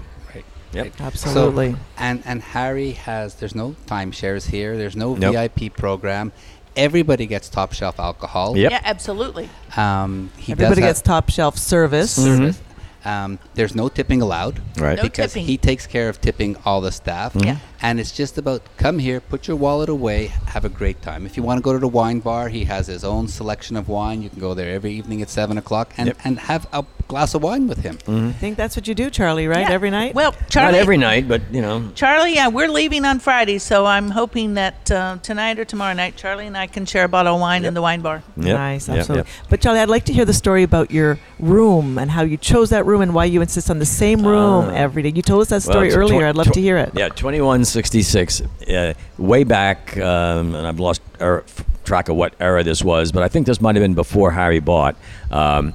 [0.75, 1.01] Yep.
[1.01, 1.72] Absolutely.
[1.72, 4.77] So, and and Harry has there's no timeshares here.
[4.77, 5.35] There's no Nope.
[5.35, 6.33] VIP program.
[6.77, 8.57] Everybody gets top shelf alcohol.
[8.57, 8.70] Yep.
[8.72, 9.49] Yeah, absolutely.
[9.77, 12.16] Um, he Everybody does gets top shelf service.
[12.16, 12.61] have service.
[13.05, 14.61] Um, there's no tipping allowed.
[14.79, 14.97] Right.
[14.97, 15.47] No because tipping.
[15.47, 17.37] he takes care of tipping all the staff.
[17.37, 17.59] Yeah.
[17.83, 21.27] And it's just about come here, put your wallet away, have a great time.
[21.27, 23.89] If you want to go to the wine bar, he has his own selection of
[23.91, 24.22] wine.
[24.22, 26.16] You can go there every evening at seven o'clock and, Yep.
[26.25, 27.99] and have a glass of wine with him.
[28.09, 29.61] I think that's what you do, Charlie, right?
[29.69, 29.71] Yeah.
[29.73, 30.15] Every night?
[30.15, 30.73] Well, Charlie.
[30.73, 31.91] Not every night, but you know.
[31.95, 36.17] Charlie, yeah, we're leaving on Friday, so I'm hoping that uh, tonight or tomorrow night,
[36.17, 38.23] Charlie and I can share a bottle of wine in the wine bar.
[38.37, 38.47] Yep.
[38.57, 39.29] Nice, absolutely.
[39.31, 39.49] yep.
[39.51, 42.71] But Charlie, I'd like to hear the story about your room and how you chose
[42.71, 44.75] that room and why you insist on the same room Ah.
[44.75, 45.13] every day.
[45.15, 46.19] You told us that story it's earlier.
[46.21, 46.93] twen- I'd love tw- to hear it.
[46.95, 48.43] Yeah, 2166.
[48.69, 51.45] Uh, way back, um, and I've lost er,
[51.85, 54.59] track of what era this was, but I think this might have been before Harry
[54.61, 54.97] bought.
[55.31, 55.75] Um,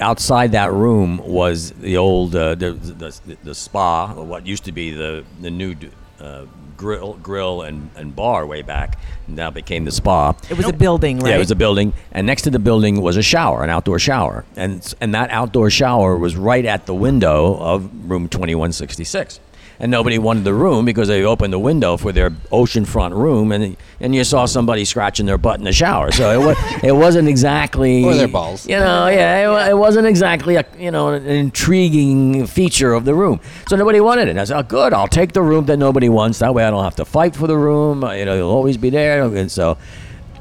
[0.00, 4.72] outside that room was the old uh, the, the, the spa, or what used to
[4.72, 5.74] be the the new
[6.20, 6.44] uh,
[6.76, 8.98] grill grill and, and bar way back.
[9.26, 10.34] Now became the spa.
[10.48, 11.30] It was a building, right?
[11.30, 13.98] Yeah, it was a building, and next to the building was a shower, an outdoor
[13.98, 18.72] shower, and and that outdoor shower was right at the window of room twenty one
[18.72, 19.40] sixty six.
[19.80, 23.76] And nobody wanted the room because they opened the window for their oceanfront room, and
[24.00, 26.10] and you saw somebody scratching their butt in the shower.
[26.10, 28.66] So it was it wasn't exactly Or their balls.
[28.66, 33.14] You know, yeah, it, it wasn't exactly a you know an intriguing feature of the
[33.14, 33.40] room.
[33.68, 34.30] So nobody wanted it.
[34.30, 36.40] And I said, oh, good, I'll take the room that nobody wants.
[36.40, 38.02] That way, I don't have to fight for the room.
[38.02, 39.22] You know, it'll always be there.
[39.22, 39.78] And so.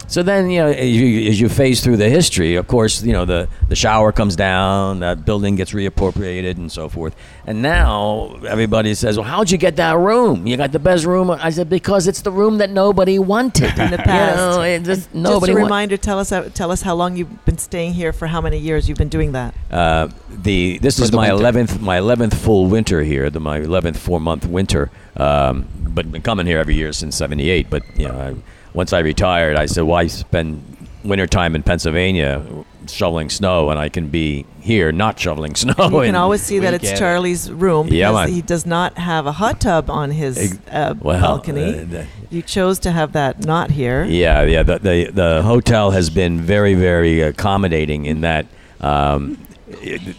[0.10, 3.12] So then, you know, as you, as you phase through the history, of course, you
[3.12, 7.14] know, the, the shower comes down, that building gets reappropriated and so forth.
[7.45, 10.47] And now everybody says, well, how'd you get that room?
[10.47, 11.30] You got the best room.
[11.30, 13.78] I said, because it's the room that nobody wanted.
[13.78, 14.38] In the past.
[14.39, 17.18] You know, it just, Just nobody a wa- reminder, tell us tell us how long
[17.18, 19.53] you've been staying here for how many years you've been doing that.
[19.70, 21.41] Uh, the this For is the my winter.
[21.41, 23.30] eleventh my eleventh full winter here.
[23.30, 24.89] The my eleventh four month winter.
[25.18, 27.70] Um, but been coming here every year since '78.
[27.70, 28.36] But you know, I,
[28.78, 30.62] once I retired, I said, "Why spend
[31.04, 32.44] wintertime in Pennsylvania
[32.88, 36.60] shoveling snow, and I can be here not shoveling snow?" You can and- always see
[36.60, 36.98] that it's.
[37.00, 38.30] Charlie's room because Yeah, man.
[38.30, 41.70] he does not have a hot tub on his uh, well, balcony.
[41.80, 44.04] uh, the- you chose to have that not here.
[44.06, 44.64] Yeah, yeah.
[44.64, 48.46] The, the the hotel has been very very accommodating in that.
[48.80, 49.38] Um,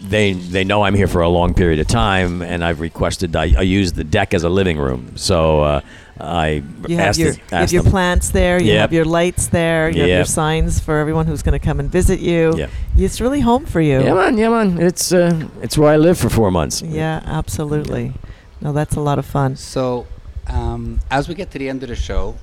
[0.02, 3.44] they they know I'm here for a long period of time, and I've requested I,
[3.56, 5.16] I use the deck as a living room.
[5.16, 5.80] So uh,
[6.20, 8.60] I You have asked, your, the- you have your plants there.
[8.60, 8.80] You Yep.
[8.80, 9.88] have your lights there.
[9.90, 12.54] You have your signs for everyone who's going to come and visit you.
[12.56, 12.70] Yep.
[12.96, 14.00] It's really home for you.
[14.02, 14.78] Yeah, man, yeah, man.
[14.80, 16.82] It's uh, it's where I live for four months.
[16.82, 18.12] Yeah, absolutely.
[18.60, 19.54] No, that's a lot of fun.
[19.56, 20.06] So,
[20.48, 22.36] um, as we get to the end of the show,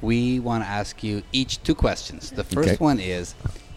[0.00, 2.30] we want to ask you each two questions.
[2.30, 2.76] The first Okay.
[2.84, 3.34] one is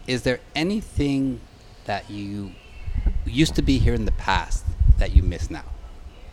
[0.07, 1.41] Is there anything
[1.86, 2.51] that you
[3.25, 4.63] used to be here in the past
[4.99, 5.65] that you miss now?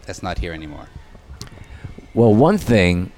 [0.06, 0.86] That's not here anymore.
[2.14, 3.10] Well, one thing,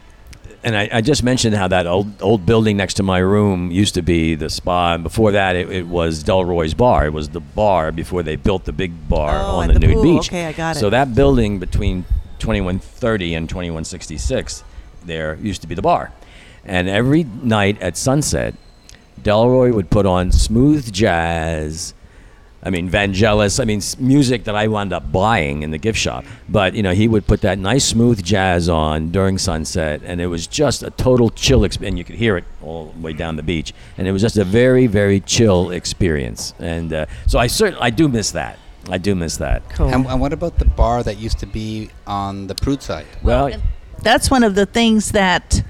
[0.65, 3.95] and I, I just mentioned how that old old building next to my room used
[3.95, 7.07] to be the spa, and before that it, it was Delroy's Bar.
[7.07, 9.95] It was the bar before they built the big bar Oh, on the, the nude
[9.95, 10.03] pool.
[10.03, 10.29] beach.
[10.31, 10.81] Okay, I got it.
[10.81, 12.05] So that building between
[12.39, 14.65] 2130 and 2166,
[15.05, 16.13] there used to be the bar,
[16.65, 18.55] and every night at sunset,
[19.23, 21.93] Delroy would put on smooth jazz.
[22.63, 23.61] I mean, Vangelis.
[23.61, 26.25] I mean, music that I wound up buying in the gift shop.
[26.49, 30.27] But you know, he would put that nice smooth jazz on during sunset, and it
[30.27, 31.91] was just a total chill experience.
[31.93, 34.37] And you could hear it all the way down the beach, and it was just
[34.37, 36.55] a very, very chill experience.
[36.59, 38.59] And uh, so I certainly, I do miss that.
[38.89, 39.69] I do miss that.
[39.71, 39.89] Cool.
[39.89, 43.07] And, and what about the bar that used to be on the Prude side?
[43.23, 43.63] Well, and
[44.03, 45.63] that's one of the things that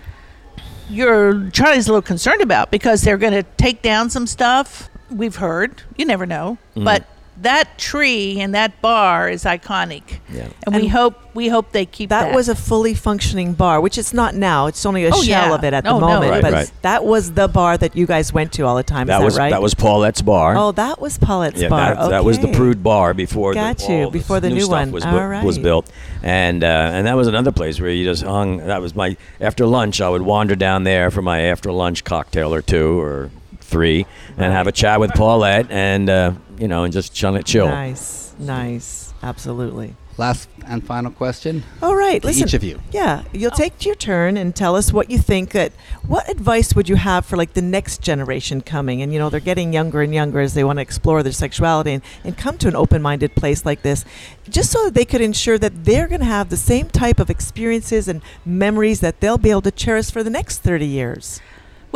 [0.89, 4.89] you're Charlie's a little concerned about because they're going to take down some stuff.
[5.11, 6.85] We've heard, you never know, Mm-hmm.
[6.85, 7.05] but
[7.43, 10.21] that tree and that bar is iconic.
[10.33, 10.49] Yeah.
[10.65, 12.29] And, we And hope we hope they keep that.
[12.29, 14.69] That was a fully functioning bar, which it's not now.
[14.69, 15.55] It's only a Oh, shell yeah.
[15.55, 16.07] of it at Oh, the no.
[16.15, 16.31] moment.
[16.31, 16.73] Right, but right.
[16.81, 19.09] that was the bar that you guys went to all the time.
[19.09, 19.51] That Is was that right?
[19.51, 20.57] that was Paulette's bar.
[20.57, 21.95] Oh, that was Paulette's yeah, bar.
[21.95, 24.61] that, that was the Prude bar before Got the, you, all this before the new
[24.63, 24.93] stuff one.
[24.93, 25.93] was, All bu- was built,
[26.23, 28.57] and uh, and that was another place where you just hung.
[28.67, 30.01] That was my after lunch.
[30.01, 33.31] I would wander down there for my after lunch cocktail or two or
[33.67, 34.07] three,
[34.37, 37.69] and have a chat with Paulette, and uh, you know, and just chill, chill.
[37.69, 39.95] Nice, nice, absolutely.
[40.19, 41.63] Last and final question.
[41.83, 42.49] All right, To listen.
[42.49, 42.81] each of you.
[42.91, 45.51] Yeah, you'll take your turn and tell us what you think.
[45.51, 45.73] That
[46.07, 49.03] what advice would you have for like the next generation coming?
[49.03, 51.93] And you know they're getting younger and younger as they want to explore their sexuality
[51.93, 54.07] and, and come to an open-minded place like this,
[54.49, 57.29] just so that they could ensure that they're going to have the same type of
[57.29, 61.43] experiences and memories that they'll be able to cherish for the next thirty years.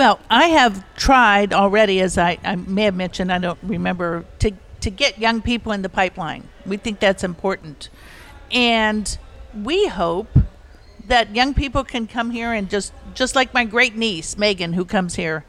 [0.01, 4.53] Well, I have tried already, as I, I may have mentioned, I don't remember, to,
[4.81, 6.49] to get young people in the pipeline.
[6.65, 7.91] We think that's important.
[8.51, 9.19] And
[9.55, 10.39] we hope
[11.07, 14.87] that young people can come here and just, just like my great niece, Megan, who
[14.87, 15.45] comes here,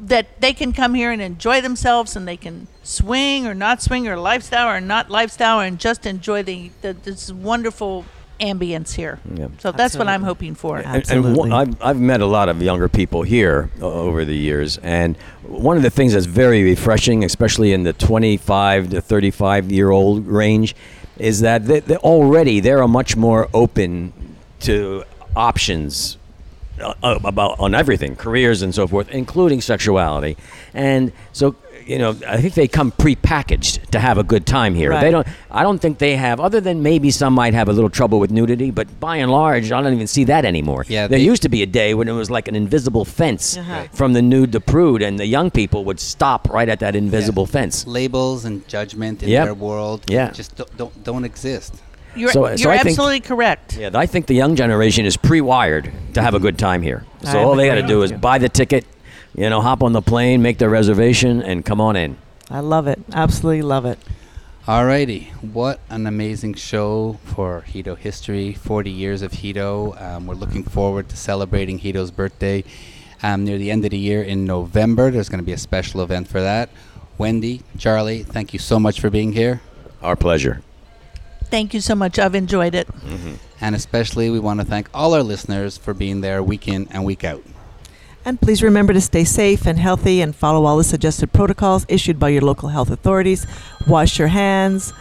[0.00, 4.08] that they can come here and enjoy themselves and they can swing or not swing
[4.08, 8.04] or lifestyle or not lifestyle and just enjoy the, the this wonderful
[8.40, 9.18] ambience here.
[9.34, 9.48] Yeah.
[9.58, 10.80] So that's what I'm hoping for.
[10.80, 10.94] Yeah.
[10.94, 14.36] And- And, one- I've, I've met a lot of younger people here uh, over the
[14.36, 19.70] years, and one of the things that's very refreshing, especially in the 25 to 35
[19.70, 20.74] year old range,
[21.18, 24.12] is that they, they already they're a much more open
[24.60, 25.04] to
[25.36, 26.16] options
[26.80, 30.36] uh, uh, about on everything, careers and so forth, including sexuality,
[30.74, 31.54] and so.
[31.90, 34.96] You know, I think they come pre-packaged to have a good time here.
[35.00, 35.26] They don't.
[35.50, 38.30] I don't think they have, other than maybe some might have a little trouble with
[38.30, 40.84] nudity, but by and large, I don't even see that anymore.
[40.88, 43.56] Yeah, there they- used to be a day when it was like an invisible fence
[43.56, 43.88] Uh-huh.
[43.92, 47.44] from the nude to prude, and the young people would stop right at that invisible
[47.46, 47.84] fence.
[47.88, 49.44] Labels and judgment in Yep.
[49.46, 50.30] their world Yeah.
[50.30, 51.74] just don't, don't, don't exist.
[52.14, 53.76] You're, So- so you're I think- absolutely correct.
[53.76, 57.02] Yeah, I think the young generation is pre-wired to have a good time here.
[57.24, 58.84] So I all they got to do is buy the ticket,
[59.34, 62.16] you know, hop on the plane, make their reservation, and come on in.
[62.50, 63.00] I love it.
[63.12, 63.98] Absolutely love it.
[64.66, 68.52] Alrighty, what an amazing show for Hedo history.
[68.52, 70.00] 40 years of Hedo.
[70.00, 72.64] Um, we're looking forward to celebrating Hedo's birthday
[73.22, 75.10] um, near the end of the year in November.
[75.10, 76.70] There's going to be a special event for that.
[77.18, 79.60] Wendy, Charlie, thank you so much for being here.
[80.02, 80.62] Our pleasure.
[81.44, 82.18] Thank you so much.
[82.18, 82.88] I've enjoyed it.
[83.60, 87.04] And especially, we want to thank all our listeners for being there week in and
[87.04, 87.42] week out.
[88.24, 92.18] And please remember to stay safe and healthy and follow all the suggested protocols issued
[92.18, 93.46] by your local health authorities.
[93.86, 94.92] Wash your hands,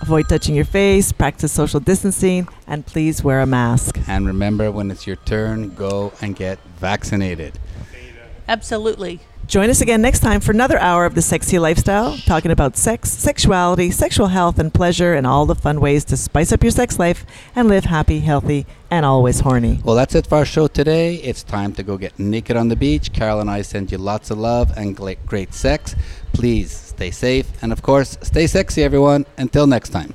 [0.00, 3.98] avoid touching your face, practice social distancing, and please wear a mask.
[4.06, 7.58] And remember, when it's your turn, go and get vaccinated.
[8.48, 9.20] Absolutely.
[9.50, 13.10] Join us again next time for another hour of the sexy lifestyle, talking about sex,
[13.10, 17.00] sexuality, sexual health, and pleasure, and all the fun ways to spice up your sex
[17.00, 17.26] life
[17.56, 19.80] and live happy, healthy, and always horny.
[19.82, 21.16] Well, that's it for our show today.
[21.16, 23.12] It's time to go get naked on the beach.
[23.12, 24.96] Carol and I send you lots of love and
[25.26, 25.96] great sex.
[26.32, 27.50] Please stay safe.
[27.60, 29.26] And of course, stay sexy, everyone.
[29.36, 30.14] Until next time.